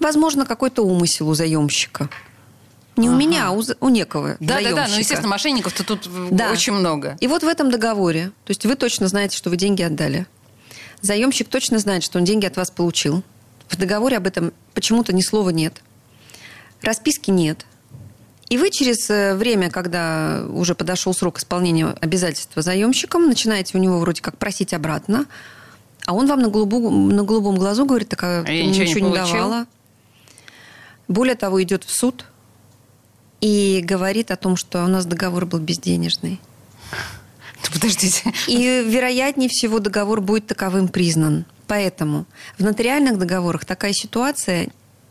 Возможно, 0.00 0.44
какой-то 0.44 0.82
умысел 0.82 1.28
у 1.28 1.34
заемщика. 1.34 2.10
Не 2.96 3.06
ага. 3.06 3.14
у 3.14 3.18
меня, 3.18 3.48
а 3.48 3.50
у, 3.52 3.62
у 3.80 3.88
некого 3.90 4.36
Да, 4.40 4.60
да, 4.60 4.74
да. 4.74 4.86
Ну, 4.88 4.98
естественно, 4.98 5.28
мошенников-то 5.28 5.84
тут 5.84 6.08
да. 6.32 6.50
очень 6.50 6.72
много. 6.72 7.16
И 7.20 7.28
вот 7.28 7.44
в 7.44 7.46
этом 7.46 7.70
договоре, 7.70 8.32
то 8.44 8.50
есть 8.50 8.66
вы 8.66 8.74
точно 8.74 9.06
знаете, 9.06 9.36
что 9.36 9.50
вы 9.50 9.56
деньги 9.56 9.82
отдали. 9.82 10.26
Заемщик 11.00 11.48
точно 11.48 11.78
знает, 11.78 12.02
что 12.02 12.18
он 12.18 12.24
деньги 12.24 12.46
от 12.46 12.56
вас 12.56 12.70
получил. 12.70 13.22
В 13.68 13.76
договоре 13.76 14.16
об 14.16 14.26
этом 14.26 14.52
почему-то 14.74 15.12
ни 15.12 15.20
слова 15.20 15.50
нет. 15.50 15.82
Расписки 16.82 17.30
нет. 17.30 17.66
И 18.48 18.58
вы 18.58 18.70
через 18.70 19.10
э, 19.10 19.34
время, 19.34 19.70
когда 19.70 20.44
уже 20.48 20.74
подошел 20.74 21.12
срок 21.12 21.38
исполнения 21.38 21.86
обязательства 22.00 22.62
заемщиком, 22.62 23.26
начинаете 23.26 23.76
у 23.76 23.80
него 23.80 23.98
вроде 23.98 24.22
как 24.22 24.38
просить 24.38 24.72
обратно, 24.72 25.26
а 26.06 26.14
он 26.14 26.28
вам 26.28 26.40
на, 26.40 26.48
голубом, 26.48 27.08
на 27.08 27.24
голубом 27.24 27.56
глазу 27.56 27.86
говорит, 27.86 28.08
так 28.08 28.22
а, 28.22 28.44
а 28.46 28.50
я 28.50 28.64
ничего, 28.64 28.84
ничего 28.84 29.00
не, 29.00 29.08
не 29.08 29.14
давала. 29.16 29.66
Более 31.08 31.34
того, 31.34 31.60
идет 31.62 31.82
в 31.84 31.90
суд– 31.90 32.24
и 33.40 33.80
говорит 33.84 34.30
о 34.30 34.36
том, 34.36 34.56
что 34.56 34.84
у 34.84 34.88
нас 34.88 35.06
договор 35.06 35.46
был 35.46 35.58
безденежный. 35.58 36.40
Подождите. 37.72 38.32
И, 38.46 38.84
вероятнее 38.86 39.48
всего, 39.48 39.78
договор 39.78 40.20
будет 40.20 40.46
таковым 40.46 40.88
признан. 40.88 41.44
Поэтому 41.66 42.26
в 42.58 42.62
нотариальных 42.62 43.18
договорах 43.18 43.64
такая 43.64 43.92
ситуация, 43.92 44.68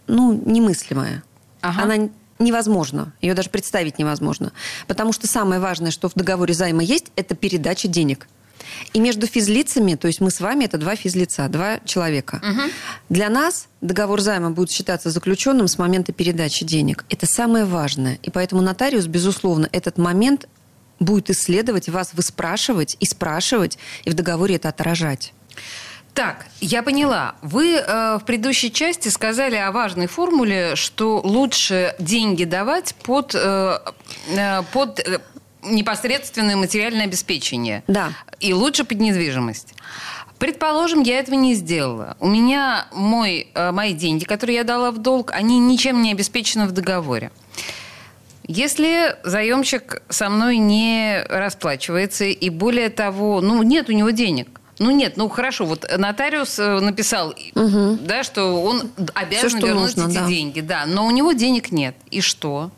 ну, 0.07 0.41
немыслимая. 0.45 1.23
Ага. 1.61 1.83
Она 1.83 2.09
невозможна. 2.39 3.13
Ее 3.21 3.33
даже 3.33 3.49
представить 3.49 3.97
невозможно. 3.97 4.51
Потому 4.87 5.13
что 5.13 5.27
самое 5.27 5.59
важное, 5.59 5.91
что 5.91 6.09
в 6.09 6.13
договоре 6.15 6.53
займа 6.53 6.83
есть, 6.83 7.11
это 7.15 7.35
передача 7.35 7.87
денег. 7.87 8.27
И 8.93 8.99
между 8.99 9.27
физлицами, 9.27 9.95
то 9.95 10.07
есть 10.07 10.21
мы 10.21 10.31
с 10.31 10.39
вами, 10.39 10.65
это 10.65 10.77
два 10.77 10.95
физлица, 10.95 11.47
два 11.47 11.79
человека. 11.85 12.41
Угу. 12.43 12.61
Для 13.09 13.29
нас 13.29 13.67
договор 13.81 14.21
займа 14.21 14.49
будет 14.51 14.71
считаться 14.71 15.11
заключенным 15.11 15.67
с 15.67 15.77
момента 15.77 16.11
передачи 16.11 16.65
денег. 16.65 17.05
Это 17.09 17.25
самое 17.25 17.65
важное. 17.65 18.19
И 18.23 18.29
поэтому 18.29 18.61
нотариус, 18.61 19.07
безусловно, 19.07 19.69
этот 19.71 19.97
момент 19.97 20.47
будет 20.99 21.29
исследовать, 21.29 21.89
вас 21.89 22.13
выспрашивать 22.13 22.97
и 22.99 23.05
спрашивать, 23.05 23.77
и 24.03 24.09
в 24.09 24.13
договоре 24.13 24.55
это 24.55 24.69
отражать. 24.69 25.33
Так, 26.13 26.45
я 26.61 26.81
поняла. 26.81 27.35
Вы 27.41 27.73
э, 27.75 28.17
в 28.21 28.23
предыдущей 28.25 28.71
части 28.71 29.09
сказали 29.09 29.57
о 29.57 29.73
важной 29.73 30.07
формуле, 30.07 30.77
что 30.77 31.19
лучше 31.21 31.93
деньги 31.99 32.45
давать 32.45 32.95
под, 33.03 33.35
э, 33.35 33.79
э 34.29 34.61
под 34.71 34.99
э, 35.01 35.19
непосредственное 35.61 36.55
материальное 36.55 37.03
обеспечение. 37.03 37.83
Да. 37.87 38.13
И 38.39 38.53
лучше 38.53 38.85
под 38.85 38.99
недвижимость. 38.99 39.73
Предположим, 40.39 41.01
я 41.01 41.19
этого 41.19 41.35
не 41.35 41.53
сделала. 41.53 42.15
У 42.19 42.27
меня 42.27 42.87
мой, 42.93 43.49
э, 43.53 43.71
мои 43.71 43.93
деньги, 43.93 44.23
которые 44.23 44.57
я 44.57 44.63
дала 44.63 44.91
в 44.91 44.97
долг, 44.97 45.31
они 45.31 45.59
ничем 45.59 46.01
не 46.01 46.11
обеспечены 46.11 46.65
в 46.65 46.71
договоре. 46.71 47.31
Если 48.47 49.15
заемщик 49.23 50.03
со 50.09 50.29
мной 50.29 50.57
не 50.57 51.23
расплачивается, 51.29 52.25
и 52.25 52.49
более 52.49 52.89
того, 52.89 53.41
ну, 53.41 53.63
нет 53.63 53.89
у 53.89 53.91
него 53.91 54.11
денег, 54.11 54.59
ну 54.77 54.91
нет, 54.91 55.17
ну 55.17 55.29
хорошо, 55.29 55.65
вот 55.65 55.85
нотариус 55.97 56.59
э, 56.59 56.79
написал, 56.79 57.33
угу. 57.55 57.97
да, 58.01 58.23
что 58.23 58.61
он 58.61 58.91
обязан 59.13 59.49
Все, 59.49 59.67
вернуть 59.67 59.97
нужно, 59.97 60.09
эти 60.09 60.19
да. 60.19 60.27
деньги, 60.27 60.61
да, 60.61 60.85
но 60.85 61.05
у 61.07 61.11
него 61.11 61.31
денег 61.31 61.71
нет. 61.71 61.95
И 62.11 62.21
что? 62.21 62.71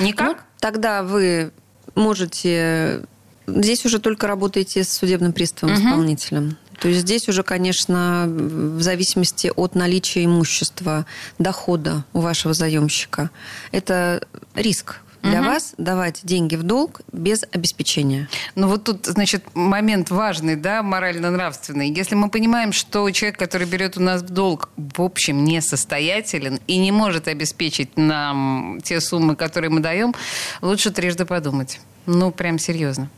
Никак? 0.00 0.36
Ну, 0.36 0.42
тогда 0.58 1.02
вы 1.02 1.52
можете... 1.94 3.02
Здесь 3.46 3.86
уже 3.86 4.00
только 4.00 4.26
работаете 4.26 4.82
с 4.82 4.92
судебным 4.92 5.32
приставом, 5.32 5.76
угу. 5.76 5.82
исполнителем. 5.82 6.56
То 6.80 6.88
есть 6.88 7.02
здесь 7.02 7.28
уже, 7.28 7.42
конечно, 7.42 8.24
в 8.26 8.82
зависимости 8.82 9.52
от 9.54 9.76
наличия 9.76 10.24
имущества, 10.24 11.06
дохода 11.38 12.04
у 12.12 12.20
вашего 12.20 12.52
заемщика, 12.54 13.30
это 13.72 14.20
риск 14.54 15.00
для 15.26 15.40
угу. 15.40 15.48
вас 15.48 15.74
давать 15.78 16.20
деньги 16.22 16.56
в 16.56 16.62
долг 16.62 17.00
без 17.12 17.44
обеспечения. 17.52 18.28
Ну 18.54 18.68
вот 18.68 18.84
тут, 18.84 19.06
значит, 19.06 19.44
момент 19.54 20.10
важный, 20.10 20.56
да, 20.56 20.82
морально-нравственный. 20.82 21.90
Если 21.90 22.14
мы 22.14 22.30
понимаем, 22.30 22.72
что 22.72 23.10
человек, 23.10 23.38
который 23.38 23.66
берет 23.66 23.96
у 23.96 24.00
нас 24.00 24.22
в 24.22 24.30
долг, 24.30 24.68
в 24.76 25.02
общем, 25.02 25.44
несостоятелен 25.44 26.60
и 26.66 26.78
не 26.78 26.92
может 26.92 27.28
обеспечить 27.28 27.96
нам 27.96 28.80
те 28.82 29.00
суммы, 29.00 29.36
которые 29.36 29.70
мы 29.70 29.80
даем, 29.80 30.14
лучше 30.62 30.90
трижды 30.90 31.24
подумать. 31.24 31.80
Ну, 32.06 32.30
прям 32.30 32.58
серьезно. 32.58 33.10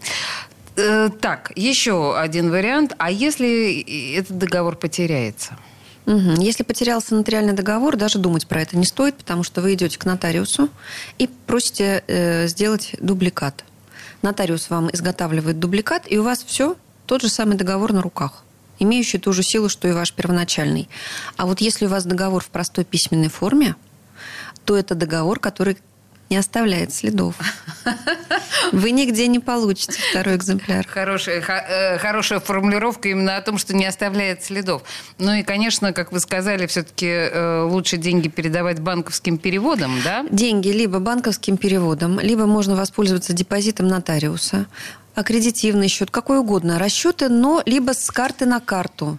Э, 0.77 1.11
так, 1.21 1.53
еще 1.57 2.19
один 2.19 2.51
вариант. 2.51 2.95
А 2.99 3.11
если 3.11 4.15
этот 4.15 4.39
договор 4.39 4.77
потеряется? 4.77 5.59
Угу. 6.09 6.41
Если 6.41 6.63
потерялся 6.63 7.15
нотариальный 7.15 7.53
договор, 7.53 7.97
даже 7.97 8.19
думать 8.19 8.47
про 8.47 8.63
это 8.63 8.79
не 8.79 8.87
стоит, 8.87 9.15
потому 9.17 9.43
что 9.43 9.61
вы 9.61 9.75
идете 9.75 9.99
к 9.99 10.07
нотариусу 10.07 10.71
и 11.19 11.29
просите 11.47 12.03
э, 12.07 12.47
сделать 12.49 12.97
дубликат. 12.99 13.63
Нотариус 14.23 14.71
вам 14.71 14.89
изготавливает 14.91 15.59
дубликат, 15.59 16.05
и 16.11 16.17
у 16.17 16.23
вас 16.23 16.43
все 16.43 16.77
тот 17.05 17.21
же 17.21 17.29
самый 17.29 17.59
договор 17.59 17.93
на 17.93 18.01
руках 18.01 18.43
имеющий 18.79 19.19
ту 19.19 19.33
же 19.33 19.43
силу, 19.43 19.69
что 19.69 19.89
и 19.89 19.93
ваш 19.93 20.13
первоначальный. 20.13 20.89
А 21.37 21.47
вот 21.47 21.61
если 21.61 21.87
у 21.87 21.89
вас 21.89 22.05
договор 22.05 22.43
в 22.43 22.49
простой 22.49 22.85
письменной 22.85 23.29
форме, 23.29 23.75
то 24.65 24.77
это 24.77 24.95
договор, 24.95 25.41
который 25.41 25.79
не 26.31 26.37
оставляет 26.37 26.93
следов. 26.93 27.35
Вы 28.73 28.91
нигде 28.91 29.27
не 29.29 29.39
получите 29.39 29.99
второй 30.11 30.37
экземпляр. 30.37 30.87
Хорошая, 30.87 31.41
э, 31.41 31.99
хорошая 31.99 32.41
формулировка 32.41 33.09
именно 33.09 33.37
о 33.37 33.43
том, 33.43 33.59
что 33.59 33.75
не 33.75 33.87
оставляет 33.87 34.45
следов. 34.45 34.83
Ну 35.19 35.33
и, 35.33 35.43
конечно, 35.43 35.93
как 35.93 36.13
вы 36.13 36.21
сказали, 36.21 36.67
все-таки 36.67 37.07
э, 37.07 37.63
лучше 37.63 37.97
деньги 37.97 38.29
передавать 38.29 38.81
банковским 38.81 39.39
переводом, 39.39 40.01
да? 40.05 40.25
Деньги 40.31 40.69
либо 40.69 40.99
банковским 40.99 41.57
переводом, 41.57 42.21
либо 42.21 42.47
можно 42.47 42.77
воспользоваться 42.77 43.33
депозитом 43.33 43.89
нотариуса 43.89 44.67
аккредитивный 45.19 45.89
счет, 45.89 46.11
какой 46.13 46.39
угодно, 46.39 46.79
расчеты, 46.79 47.29
но 47.29 47.61
либо 47.67 47.93
с 47.93 48.09
карты 48.11 48.47
на 48.47 48.61
карту, 48.61 49.19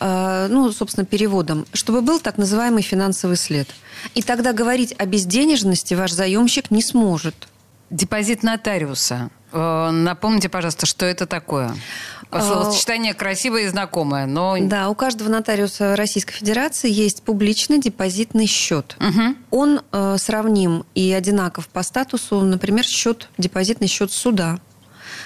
ну, 0.00 0.72
собственно, 0.72 1.04
переводом, 1.04 1.66
чтобы 1.72 2.00
был 2.00 2.18
так 2.18 2.38
называемый 2.38 2.82
финансовый 2.82 3.36
след. 3.36 3.68
И 4.14 4.22
тогда 4.22 4.52
говорить 4.52 4.94
о 4.98 5.06
безденежности 5.06 5.94
ваш 5.94 6.12
заемщик 6.12 6.70
не 6.70 6.82
сможет. 6.82 7.48
Депозит 7.90 8.42
нотариуса. 8.42 9.30
Э, 9.52 9.90
напомните, 9.90 10.48
пожалуйста, 10.48 10.86
что 10.86 11.06
это 11.06 11.26
такое? 11.26 11.74
Э, 12.30 12.40
словосочетание 12.40 13.14
красивое 13.14 13.62
и 13.64 13.68
знакомое, 13.68 14.26
но... 14.26 14.56
Да, 14.60 14.88
у 14.88 14.94
каждого 14.94 15.28
нотариуса 15.28 15.94
Российской 15.96 16.32
Федерации 16.32 16.90
есть 16.90 17.22
публичный 17.22 17.78
депозитный 17.78 18.46
счет. 18.46 18.96
Угу. 18.98 19.36
Он 19.50 19.82
э, 19.92 20.16
сравним 20.18 20.84
и 20.94 21.12
одинаков 21.12 21.68
по 21.68 21.82
статусу, 21.82 22.40
например, 22.40 22.84
счет, 22.84 23.28
депозитный 23.36 23.88
счет 23.88 24.10
суда 24.10 24.58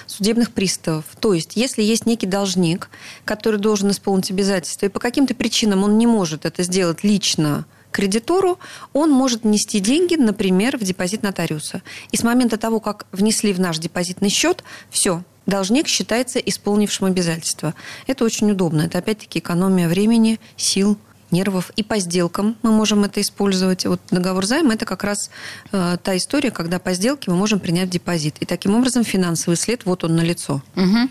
судебных 0.07 0.51
приставов. 0.51 1.05
То 1.19 1.33
есть, 1.33 1.55
если 1.55 1.83
есть 1.83 2.05
некий 2.05 2.25
должник, 2.25 2.89
который 3.25 3.59
должен 3.59 3.91
исполнить 3.91 4.31
обязательства, 4.31 4.87
и 4.87 4.89
по 4.89 4.99
каким-то 4.99 5.35
причинам 5.35 5.83
он 5.83 5.97
не 5.97 6.07
может 6.07 6.45
это 6.45 6.63
сделать 6.63 7.03
лично 7.03 7.65
кредитору, 7.91 8.59
он 8.93 9.11
может 9.11 9.43
внести 9.43 9.79
деньги, 9.79 10.15
например, 10.15 10.77
в 10.77 10.81
депозит 10.81 11.23
нотариуса. 11.23 11.81
И 12.11 12.17
с 12.17 12.23
момента 12.23 12.57
того, 12.57 12.79
как 12.79 13.07
внесли 13.11 13.53
в 13.53 13.59
наш 13.59 13.79
депозитный 13.79 14.29
счет, 14.29 14.63
все, 14.89 15.23
должник 15.45 15.87
считается 15.87 16.39
исполнившим 16.39 17.07
обязательства. 17.07 17.73
Это 18.05 18.23
очень 18.25 18.51
удобно. 18.51 18.81
Это 18.81 18.99
опять-таки 18.99 19.39
экономия 19.39 19.87
времени, 19.87 20.39
сил, 20.57 20.97
нервов. 21.31 21.71
И 21.75 21.83
по 21.83 21.99
сделкам 21.99 22.55
мы 22.61 22.71
можем 22.71 23.03
это 23.03 23.21
использовать. 23.21 23.85
Вот 23.85 24.01
договор 24.11 24.45
займа– 24.45 24.73
это 24.75 24.85
как 24.85 25.03
раз 25.03 25.29
э, 25.71 25.97
та 26.01 26.17
история, 26.17 26.51
когда 26.51 26.79
по 26.79 26.93
сделке 26.93 27.31
мы 27.31 27.37
можем 27.37 27.59
принять 27.59 27.89
депозит. 27.89 28.35
И 28.39 28.45
таким 28.45 28.75
образом 28.75 29.03
финансовый 29.03 29.55
след, 29.55 29.85
вот 29.85 30.03
он 30.03 30.15
на 30.15 30.21
лицо. 30.21 30.61
Угу 30.75 31.09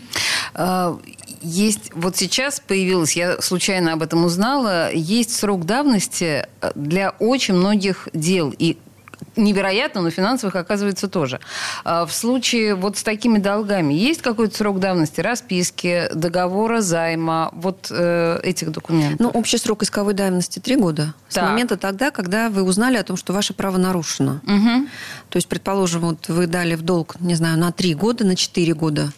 есть, 1.41 1.91
вот 1.93 2.15
сейчас 2.17 2.59
появилось, 2.59 3.15
я 3.15 3.41
случайно 3.41 3.93
об 3.93 4.03
этом 4.03 4.25
узнала, 4.25 4.91
есть 4.91 5.33
срок 5.33 5.65
давности 5.65 6.47
э, 6.61 6.71
для 6.75 7.11
очень 7.19 7.55
многих 7.55 8.09
дел. 8.13 8.53
И 8.57 8.77
невероятно, 9.37 10.01
но 10.01 10.09
финансовых 10.09 10.55
оказывается 10.55 11.07
тоже. 11.07 11.39
А 11.83 12.05
в 12.05 12.13
случае 12.13 12.75
вот 12.75 12.97
с 12.97 13.03
такими 13.03 13.37
долгами 13.37 13.93
есть 13.93 14.21
какой-то 14.21 14.55
срок 14.55 14.79
давности 14.79 15.21
расписки, 15.21 16.09
договора 16.13 16.81
займа, 16.81 17.49
вот 17.53 17.87
э, 17.89 18.39
этих 18.43 18.71
документов? 18.71 19.19
Ну, 19.19 19.29
общий 19.29 19.57
срок 19.57 19.83
исковой 19.83 20.13
давности 20.13 20.59
три 20.59 20.75
года. 20.75 21.13
Так. 21.29 21.43
С 21.43 21.47
момента 21.47 21.77
тогда, 21.77 22.11
когда 22.11 22.49
вы 22.49 22.63
узнали 22.63 22.97
о 22.97 23.03
том, 23.03 23.17
что 23.17 23.33
ваше 23.33 23.53
право 23.53 23.77
нарушено. 23.77 24.41
Угу. 24.43 24.87
То 25.29 25.37
есть, 25.37 25.47
предположим, 25.47 26.01
вот 26.01 26.27
вы 26.29 26.47
дали 26.47 26.75
в 26.75 26.81
долг, 26.81 27.15
не 27.19 27.35
знаю, 27.35 27.57
на 27.57 27.71
три 27.71 27.93
года, 27.93 28.25
на 28.25 28.35
четыре 28.35 28.73
года 28.73 29.11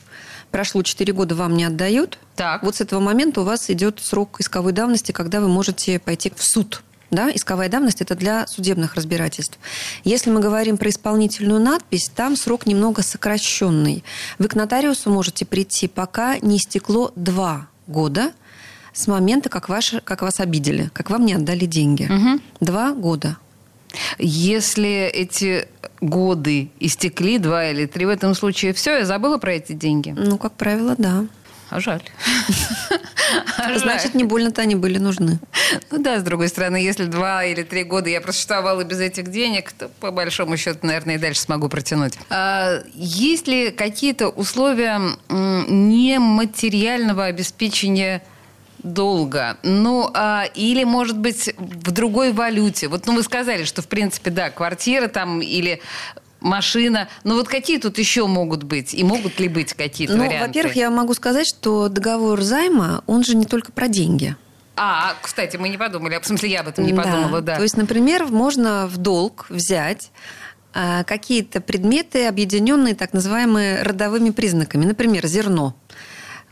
прошло 0.52 0.82
4 0.82 1.14
года, 1.14 1.36
вам 1.36 1.56
не 1.56 1.64
отдают, 1.64 2.18
так. 2.36 2.64
вот 2.64 2.76
с 2.76 2.82
этого 2.82 3.00
момента 3.00 3.42
у 3.42 3.44
вас 3.44 3.70
идет 3.70 4.00
срок 4.02 4.40
исковой 4.40 4.74
давности, 4.74 5.12
когда 5.12 5.42
вы 5.42 5.48
можете 5.48 6.00
пойти 6.00 6.32
в 6.36 6.44
суд. 6.44 6.82
Да, 7.12 7.32
исковая 7.34 7.70
давность– 7.70 8.02
это 8.02 8.16
для 8.16 8.46
судебных 8.48 8.96
разбирательств. 8.96 9.58
Если 10.04 10.30
мы 10.30 10.42
говорим 10.42 10.78
про 10.78 10.90
исполнительную 10.90 11.60
надпись, 11.60 12.10
там 12.14 12.36
срок 12.36 12.66
немного 12.66 13.02
сокращенный. 13.02 14.04
Вы 14.38 14.48
к 14.48 14.56
нотариусу 14.56 15.10
можете 15.10 15.46
прийти, 15.46 15.88
пока 15.88 16.38
не 16.40 16.58
истекло 16.58 17.12
два 17.16 17.68
года 17.88 18.32
с 18.94 19.08
момента, 19.08 19.50
как, 19.50 19.70
ваш, 19.70 19.96
как 20.04 20.22
вас 20.22 20.40
обидели, 20.40 20.90
как 20.94 21.10
вам 21.10 21.26
не 21.26 21.34
отдали 21.34 21.66
деньги. 21.66 22.04
Угу. 22.04 22.42
Два 22.60 22.94
года. 22.94 23.38
Если 24.20 25.08
эти 25.08 25.68
годы 26.00 26.70
истекли, 26.80 27.40
два 27.40 27.70
или 27.70 27.86
три, 27.86 28.06
в 28.06 28.10
этом 28.10 28.36
случае 28.36 28.74
все, 28.74 29.00
я 29.00 29.06
забыла 29.06 29.38
про 29.38 29.54
эти 29.54 29.74
деньги? 29.74 30.14
Ну, 30.16 30.38
как 30.38 30.54
правило, 30.54 30.96
да. 30.98 31.26
А 31.70 31.80
жаль. 31.80 32.02
Значит, 33.78 34.16
не 34.16 34.24
больно-то 34.24 34.62
они 34.62 34.76
были 34.76 34.98
нужны. 34.98 35.40
Ну 35.92 36.00
да, 36.00 36.20
с 36.20 36.24
другой 36.24 36.50
стороны, 36.50 36.78
если 36.78 37.06
два 37.06 37.44
или 37.44 37.64
три 37.64 37.84
года 37.84 38.10
я 38.10 38.22
просуществовала 38.22 38.84
без 38.84 39.00
этих 39.00 39.30
денег, 39.30 39.72
то 39.72 39.90
по 40.00 40.12
большому 40.12 40.58
счету, 40.58 40.80
наверное, 40.84 41.16
и 41.16 41.18
дальше 41.18 41.42
смогу 41.42 41.70
протянуть. 41.70 42.14
А 42.30 42.82
есть 42.94 43.48
ли 43.48 43.72
какие-то 43.72 44.30
условия 44.30 45.00
нематериального 45.30 47.26
обеспечения 47.26 48.24
долго. 48.84 49.58
Ну, 49.64 50.10
а, 50.14 50.46
или, 50.56 50.86
может 50.86 51.18
быть, 51.18 51.54
в 51.58 51.92
другой 51.92 52.32
валюте. 52.32 52.88
Вот, 52.88 53.06
ну, 53.06 53.16
вы 53.16 53.24
сказали, 53.24 53.66
что, 53.66 53.82
в 53.82 53.88
принципе, 53.88 54.32
да, 54.32 54.50
квартира 54.50 55.08
там 55.08 55.42
или 55.42 55.82
машина. 56.42 57.10
Но 57.24 57.36
вот 57.36 57.48
какие 57.48 57.78
тут 57.80 57.98
еще 57.98 58.28
могут 58.28 58.64
быть? 58.64 58.94
И 58.94 59.04
могут 59.04 59.40
ли 59.40 59.48
быть 59.48 59.74
какие-то 59.74 60.16
ну, 60.16 60.26
варианты? 60.26 60.48
Во-первых, 60.48 60.76
я 60.76 60.90
могу 60.90 61.14
сказать, 61.14 61.48
что 61.48 61.90
договор 61.90 62.42
займа, 62.42 63.04
он 63.08 63.24
же 63.24 63.36
не 63.36 63.46
только 63.46 63.72
про 63.72 63.88
деньги. 63.88 64.36
А, 64.76 65.14
кстати, 65.22 65.58
мы 65.58 65.68
не 65.70 65.78
подумали. 65.78 66.18
В 66.22 66.26
смысле, 66.26 66.50
я 66.50 66.62
об 66.62 66.70
этом 66.70 66.86
не 66.86 66.94
да. 66.94 67.04
подумала, 67.04 67.42
да. 67.42 67.58
То 67.58 67.64
есть, 67.64 67.76
например, 67.76 68.26
можно 68.28 68.88
в 68.88 68.98
долг 68.98 69.46
взять 69.50 70.12
а, 70.74 71.04
какие-то 71.04 71.60
предметы, 71.60 72.28
объединенные 72.28 72.96
так 72.96 73.12
называемыми 73.12 73.82
родовыми 73.82 74.30
признаками. 74.30 74.86
Например, 74.86 75.26
зерно 75.28 75.76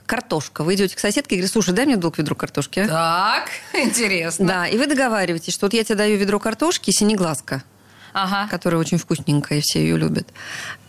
картошка. 0.06 0.64
Вы 0.64 0.76
идете 0.76 0.96
к 0.96 1.00
соседке 1.00 1.36
и 1.36 1.38
говорите, 1.38 1.54
слушай, 1.54 1.74
дай 1.74 1.86
мне 1.86 1.98
долг 1.98 2.18
ведро 2.18 2.36
картошки. 2.36 2.86
А? 2.90 3.40
Так, 3.40 3.50
интересно. 3.86 4.46
Да, 4.46 4.68
и 4.68 4.78
вы 4.78 4.88
договариваетесь, 4.88 5.54
что 5.54 5.68
вот 5.68 5.74
я 5.74 5.84
тебе 5.84 5.96
даю 5.96 6.18
ведро 6.18 6.40
картошки, 6.40 6.92
синеглазка, 6.92 7.64
ага. 8.14 8.48
которая 8.50 8.80
очень 8.80 8.98
вкусненькая, 8.98 9.60
и 9.60 9.62
все 9.62 9.80
ее 9.80 9.98
любят. 9.98 10.28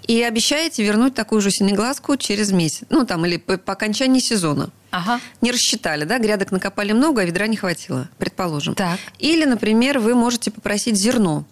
И 0.06 0.22
обещаете 0.22 0.82
вернуть 0.84 1.14
такую 1.14 1.42
же 1.42 1.50
синеглазку 1.50 2.16
через 2.16 2.50
месяц. 2.50 2.86
Ну, 2.88 3.04
там, 3.04 3.26
или 3.26 3.36
по, 3.36 3.58
по 3.58 3.74
окончании 3.74 4.20
сезона. 4.20 4.70
Ага. 4.90 5.20
Не 5.42 5.52
рассчитали, 5.52 6.04
да, 6.04 6.18
грядок 6.18 6.50
накопали 6.50 6.92
много, 6.92 7.20
а 7.20 7.24
ведра 7.26 7.46
не 7.46 7.56
хватило, 7.56 8.08
предположим. 8.16 8.74
Так. 8.74 8.98
Или, 9.18 9.44
например, 9.44 9.98
вы 9.98 10.14
можете 10.14 10.50
попросить 10.50 10.96
зерно. 10.96 11.44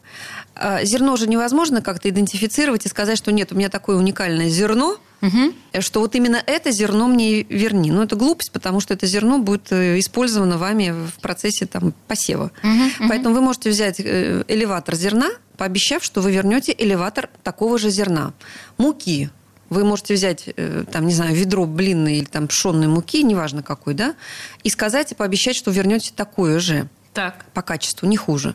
А, 0.59 0.85
зерно 0.85 1.17
же 1.17 1.29
невозможно 1.29 1.83
как-то 1.83 2.09
идентифицировать 2.09 2.87
и 2.87 2.89
сказать, 2.89 3.19
что 3.19 3.31
нет, 3.31 3.53
у 3.53 3.55
меня 3.55 3.69
такое 3.69 3.97
уникальное 3.97 4.49
зерно, 4.49 4.97
угу. 5.21 5.53
что 5.81 6.01
вот 6.01 6.15
именно 6.15 6.43
это 6.47 6.71
зерно 6.71 7.09
мне 7.09 7.43
верни. 7.43 7.91
Но 7.91 8.03
это 8.03 8.17
глупость, 8.17 8.53
потому 8.53 8.81
что 8.81 8.95
это 8.95 9.07
зерно 9.07 9.39
будет 9.39 9.71
э, 9.71 9.99
использовано 9.99 10.57
вами 10.57 10.95
в 10.95 11.21
процессе 11.21 11.67
там, 11.67 11.93
посева. 12.09 12.53
Угу, 12.63 13.09
Поэтому 13.09 13.35
вы 13.35 13.43
можете 13.43 13.69
взять 13.69 14.01
э, 14.01 14.45
элеватор 14.49 14.95
зерна, 14.95 15.29
пообещав, 15.59 16.03
что 16.03 16.23
вы 16.23 16.33
вернете 16.33 16.75
элеватор 16.77 17.29
такого 17.43 17.79
же 17.79 17.91
зерна. 17.91 18.33
Муки. 18.79 19.31
Вы 19.69 19.85
можете 19.85 20.15
взять, 20.15 20.49
там, 20.93 21.09
не 21.09 21.13
знаю, 21.13 21.35
ведро 21.35 21.67
блинной 21.67 22.19
или 22.19 22.25
там 22.25 22.47
пшенной 22.47 22.87
муки, 22.87 23.25
неважно 23.25 23.65
какой, 23.65 23.95
да, 23.95 24.15
и 24.63 24.71
сказать 24.71 25.11
и 25.11 25.17
пообещать, 25.17 25.57
что 25.57 25.73
вернете 25.73 26.13
такое 26.15 26.61
же. 26.61 26.89
Так. 27.17 27.47
По 27.55 27.63
качеству, 27.63 28.07
не 28.07 28.19
хуже. 28.19 28.55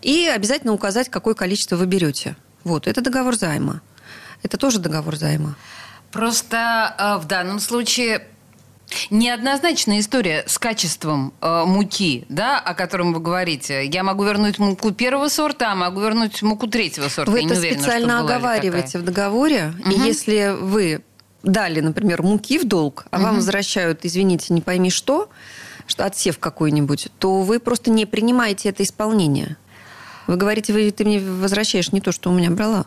И 0.00 0.26
обязательно 0.26 0.72
указать, 0.72 1.10
какое 1.10 1.34
количество 1.34 1.76
вы 1.76 1.84
берете. 1.84 2.34
Вот, 2.64 2.86
это 2.86 3.02
договор 3.02 3.36
займа. 3.36 3.82
Это 4.42 4.56
тоже 4.56 4.78
договор 4.78 5.16
займа. 5.16 5.54
Просто 6.10 6.94
э, 6.98 7.22
в 7.22 7.26
данном 7.26 7.60
случае 7.60 8.26
Неоднозначная 9.10 10.00
история 10.00 10.42
с 10.48 10.58
качеством 10.58 11.32
э, 11.40 11.64
муки, 11.64 12.24
да, 12.28 12.58
о 12.58 12.74
котором 12.74 13.12
вы 13.12 13.20
говорите. 13.20 13.86
Я 13.86 14.02
могу 14.02 14.24
вернуть 14.24 14.58
муку 14.58 14.90
первого 14.90 15.28
сорта, 15.28 15.70
а 15.70 15.74
могу 15.76 16.00
вернуть 16.00 16.42
муку 16.42 16.66
третьего 16.66 17.08
сорта. 17.08 17.30
Вы 17.30 17.40
Я 17.40 17.46
это 17.46 17.58
уверена, 17.58 17.80
специально 17.80 18.18
оговариваете 18.18 18.98
в 18.98 19.04
договоре. 19.04 19.74
Угу. 19.78 19.90
И 19.90 19.98
если 20.00 20.56
вы 20.58 21.02
дали, 21.44 21.80
например, 21.80 22.22
муки 22.22 22.58
в 22.58 22.66
долг, 22.66 23.06
а 23.10 23.18
угу. 23.18 23.26
вам 23.26 23.34
возвращают, 23.36 24.00
извините, 24.02 24.52
не 24.52 24.60
пойми 24.60 24.90
что, 24.90 25.28
что 25.90 26.06
отсев 26.06 26.38
какой-нибудь, 26.38 27.08
то 27.18 27.42
вы 27.42 27.58
просто 27.58 27.90
не 27.90 28.06
принимаете 28.06 28.70
это 28.70 28.82
исполнение. 28.82 29.56
Вы 30.26 30.36
говорите, 30.36 30.72
вы, 30.72 30.90
ты 30.92 31.04
мне 31.04 31.18
возвращаешь 31.18 31.92
не 31.92 32.00
то, 32.00 32.12
что 32.12 32.30
у 32.30 32.32
меня 32.32 32.50
брала. 32.50 32.86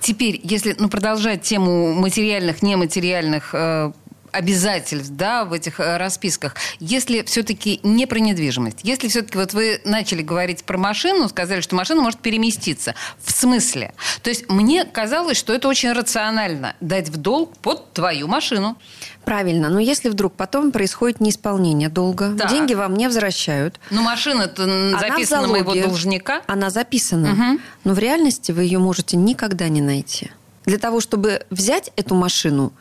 Теперь, 0.00 0.38
если 0.44 0.76
ну, 0.78 0.90
продолжать 0.90 1.42
тему 1.42 1.94
материальных, 1.94 2.62
нематериальных 2.62 3.54
э, 3.54 3.92
обязательств, 4.34 5.10
да, 5.10 5.44
в 5.44 5.52
этих 5.52 5.80
э, 5.80 5.96
расписках, 5.96 6.56
если 6.80 7.22
все-таки 7.22 7.80
не 7.82 8.06
про 8.06 8.18
недвижимость, 8.18 8.78
если 8.82 9.08
все-таки 9.08 9.38
вот 9.38 9.52
вы 9.52 9.80
начали 9.84 10.22
говорить 10.22 10.64
про 10.64 10.76
машину, 10.76 11.28
сказали, 11.28 11.60
что 11.60 11.76
машина 11.76 12.02
может 12.02 12.20
переместиться. 12.20 12.94
В 13.22 13.30
смысле? 13.30 13.94
То 14.22 14.30
есть 14.30 14.48
мне 14.48 14.84
казалось, 14.84 15.36
что 15.36 15.52
это 15.54 15.68
очень 15.68 15.92
рационально 15.92 16.74
дать 16.80 17.08
в 17.08 17.16
долг 17.16 17.56
под 17.58 17.92
твою 17.92 18.28
машину. 18.28 18.76
Правильно, 19.24 19.70
но 19.70 19.78
если 19.80 20.08
вдруг 20.08 20.34
потом 20.34 20.70
происходит 20.70 21.20
неисполнение 21.20 21.88
долга, 21.88 22.34
так. 22.36 22.50
деньги 22.50 22.74
вам 22.74 22.94
не 22.94 23.06
возвращают. 23.06 23.80
Ну, 23.90 24.02
машина-то 24.02 24.98
записана 24.98 25.48
моего 25.48 25.74
должника. 25.74 26.42
Она 26.46 26.70
записана, 26.70 27.32
угу. 27.32 27.60
но 27.84 27.94
в 27.94 27.98
реальности 27.98 28.52
вы 28.52 28.64
ее 28.64 28.78
можете 28.78 29.16
никогда 29.16 29.68
не 29.68 29.80
найти. 29.80 30.30
Для 30.66 30.78
того, 30.78 31.00
чтобы 31.00 31.44
взять 31.50 31.90
эту 31.96 32.14
машину, 32.14 32.72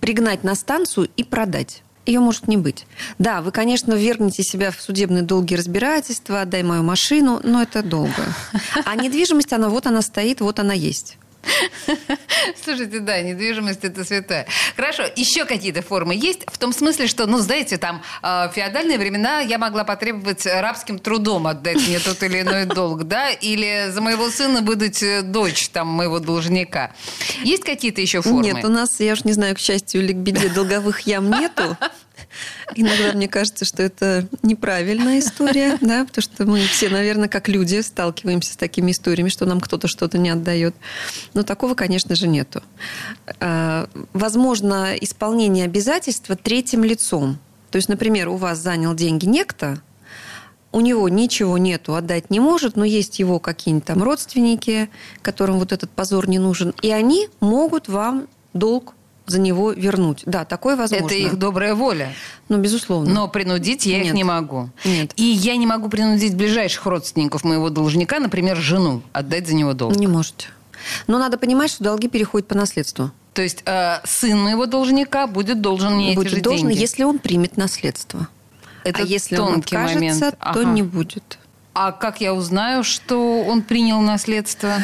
пригнать 0.00 0.44
на 0.44 0.54
станцию 0.54 1.08
и 1.16 1.24
продать 1.24 1.82
ее 2.08 2.20
может 2.20 2.48
не 2.48 2.56
быть. 2.56 2.86
Да, 3.18 3.42
вы, 3.42 3.52
конечно, 3.52 3.92
ввергнете 3.92 4.42
себя 4.42 4.70
в 4.70 4.80
судебные 4.80 5.22
долгие 5.22 5.56
разбирательства, 5.56 6.40
отдай 6.40 6.62
мою 6.62 6.82
машину, 6.82 7.40
но 7.44 7.62
это 7.62 7.82
долго. 7.82 8.34
А 8.84 8.96
недвижимость, 8.96 9.52
она 9.52 9.68
вот 9.68 9.86
она 9.86 10.02
стоит, 10.02 10.40
вот 10.40 10.58
она 10.58 10.72
есть. 10.72 11.18
Слушайте, 12.62 13.00
да, 13.00 13.20
недвижимость 13.20 13.84
это 13.84 14.04
святая. 14.04 14.46
Хорошо, 14.76 15.04
еще 15.16 15.44
какие-то 15.44 15.82
формы 15.82 16.14
есть? 16.14 16.40
В 16.46 16.58
том 16.58 16.72
смысле, 16.72 17.06
что, 17.06 17.26
ну, 17.26 17.38
знаете, 17.38 17.78
там 17.78 18.02
э, 18.22 18.48
в 18.48 18.52
феодальные 18.54 18.98
времена 18.98 19.40
я 19.40 19.58
могла 19.58 19.84
потребовать 19.84 20.46
рабским 20.46 20.98
трудом 20.98 21.46
отдать 21.46 21.76
мне 21.76 21.98
тот 21.98 22.22
или 22.22 22.42
иной 22.42 22.64
долг, 22.66 23.04
да, 23.04 23.30
или 23.30 23.90
за 23.90 24.00
моего 24.00 24.30
сына 24.30 24.60
выдать 24.60 25.02
э, 25.02 25.22
дочь 25.22 25.68
там 25.68 25.88
моего 25.88 26.18
должника. 26.18 26.92
Есть 27.42 27.64
какие-то 27.64 28.00
еще 28.00 28.22
формы? 28.22 28.42
Нет, 28.42 28.64
у 28.64 28.68
нас, 28.68 29.00
я 29.00 29.12
уж 29.12 29.24
не 29.24 29.32
знаю, 29.32 29.54
к 29.54 29.58
счастью 29.58 30.02
или 30.02 30.12
к 30.12 30.16
беде, 30.16 30.48
долговых 30.48 31.00
ям 31.02 31.30
нету. 31.30 31.76
Иногда 32.74 33.12
мне 33.12 33.28
кажется, 33.28 33.64
что 33.64 33.82
это 33.82 34.28
неправильная 34.42 35.18
история, 35.18 35.78
да, 35.80 36.04
потому 36.04 36.22
что 36.22 36.44
мы 36.46 36.60
все, 36.60 36.88
наверное, 36.88 37.28
как 37.28 37.48
люди 37.48 37.80
сталкиваемся 37.80 38.52
с 38.52 38.56
такими 38.56 38.90
историями, 38.90 39.28
что 39.28 39.46
нам 39.46 39.60
кто-то 39.60 39.88
что-то 39.88 40.18
не 40.18 40.30
отдает. 40.30 40.74
Но 41.34 41.42
такого, 41.42 41.74
конечно 41.74 42.14
же, 42.14 42.28
нету. 42.28 42.62
А, 43.40 43.88
возможно, 44.12 44.94
исполнение 45.00 45.64
обязательства 45.64 46.36
третьим 46.36 46.84
лицом. 46.84 47.38
То 47.70 47.76
есть, 47.76 47.88
например, 47.88 48.28
у 48.28 48.36
вас 48.36 48.58
занял 48.58 48.94
деньги 48.94 49.26
некто, 49.26 49.80
у 50.72 50.80
него 50.80 51.08
ничего 51.08 51.56
нету, 51.58 51.94
отдать 51.94 52.30
не 52.30 52.40
может, 52.40 52.76
но 52.76 52.84
есть 52.84 53.18
его 53.18 53.38
какие-нибудь 53.38 53.86
там 53.86 54.02
родственники, 54.02 54.90
которым 55.22 55.58
вот 55.58 55.72
этот 55.72 55.90
позор 55.90 56.28
не 56.28 56.38
нужен, 56.38 56.74
и 56.82 56.90
они 56.90 57.28
могут 57.40 57.88
вам 57.88 58.28
долг 58.52 58.94
за 59.28 59.38
него 59.40 59.72
вернуть. 59.72 60.22
Да, 60.26 60.44
такое 60.44 60.76
возможно. 60.76 61.06
Это 61.06 61.14
их 61.14 61.36
добрая 61.38 61.74
воля. 61.74 62.12
Ну, 62.48 62.58
безусловно. 62.58 63.12
Но 63.12 63.28
принудить 63.28 63.86
я 63.86 63.98
Нет. 63.98 64.06
их 64.06 64.12
не 64.14 64.24
могу. 64.24 64.70
Нет. 64.84 65.12
И 65.16 65.22
я 65.22 65.56
не 65.56 65.66
могу 65.66 65.88
принудить 65.88 66.34
ближайших 66.36 66.86
родственников 66.86 67.44
моего 67.44 67.70
должника, 67.70 68.18
например, 68.18 68.56
жену, 68.56 69.02
отдать 69.12 69.46
за 69.46 69.54
него 69.54 69.74
долг. 69.74 69.94
Не 69.96 70.06
можете. 70.06 70.48
Но 71.06 71.18
надо 71.18 71.38
понимать, 71.38 71.70
что 71.70 71.84
долги 71.84 72.08
переходят 72.08 72.48
по 72.48 72.54
наследству. 72.56 73.10
То 73.34 73.42
есть 73.42 73.62
э, 73.66 74.00
сын 74.04 74.38
моего 74.38 74.66
должника 74.66 75.26
будет 75.26 75.60
должен 75.60 75.94
мне 75.94 76.14
будет 76.14 76.28
эти 76.28 76.36
же 76.36 76.40
должен, 76.42 76.68
деньги. 76.68 76.80
если 76.80 77.04
он 77.04 77.18
примет 77.18 77.56
наследство. 77.56 78.28
Это 78.84 79.02
а 79.02 79.04
если 79.04 79.36
тонкий 79.36 79.76
он 79.76 79.82
откажется, 79.84 79.98
момент. 80.00 80.20
то 80.20 80.36
Ага. 80.40 80.64
не 80.64 80.82
будет. 80.82 81.38
А 81.74 81.92
как 81.92 82.20
я 82.20 82.34
узнаю, 82.34 82.82
что 82.82 83.44
он 83.44 83.62
принял 83.62 84.00
наследство? 84.00 84.74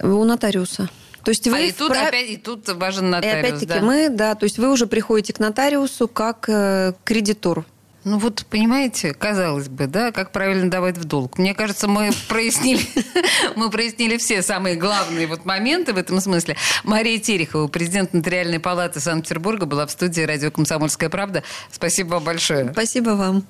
У 0.00 0.24
нотариуса. 0.24 0.90
То 1.24 1.30
есть 1.30 1.46
вы 1.46 1.56
а 1.56 1.60
и 1.60 1.72
тут 1.72 1.92
вправ- 1.92 2.08
опять 2.08 2.30
и 2.30 2.36
тут 2.36 2.68
важен 2.68 3.06
И 3.06 3.08
нотариус, 3.08 3.46
опять-таки 3.46 3.80
да? 3.80 3.80
мы, 3.80 4.08
да, 4.08 4.34
то 4.34 4.44
есть 4.44 4.58
вы 4.58 4.70
уже 4.70 4.86
приходите 4.86 5.32
к 5.32 5.38
нотариусу 5.38 6.08
как 6.08 6.48
э, 6.48 6.94
кредитор. 7.04 7.64
Ну 8.04 8.18
вот, 8.18 8.44
понимаете, 8.50 9.14
казалось 9.14 9.68
бы, 9.68 9.86
да, 9.86 10.10
как 10.10 10.32
правильно 10.32 10.68
давать 10.68 10.98
в 10.98 11.04
долг. 11.04 11.38
Мне 11.38 11.54
кажется, 11.54 11.86
мы 11.86 12.10
прояснили, 12.28 12.82
мы 13.54 13.70
прояснили 13.70 14.16
все 14.16 14.42
самые 14.42 14.74
главные 14.74 15.28
вот 15.28 15.44
моменты 15.44 15.92
в 15.92 15.98
этом 15.98 16.20
смысле. 16.20 16.56
Мария 16.82 17.18
Терехова, 17.20 17.68
президент 17.68 18.12
Нотариальной 18.12 18.58
палаты 18.58 18.98
Санкт-Петербурга, 18.98 19.66
была 19.66 19.86
в 19.86 19.92
студии 19.92 20.22
радио 20.22 20.50
«Комсомольская 20.50 21.10
правда». 21.10 21.44
Спасибо 21.70 22.14
вам 22.14 22.24
большое. 22.24 22.70
Спасибо 22.72 23.10
вам. 23.10 23.44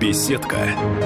Беседка. 0.00 1.05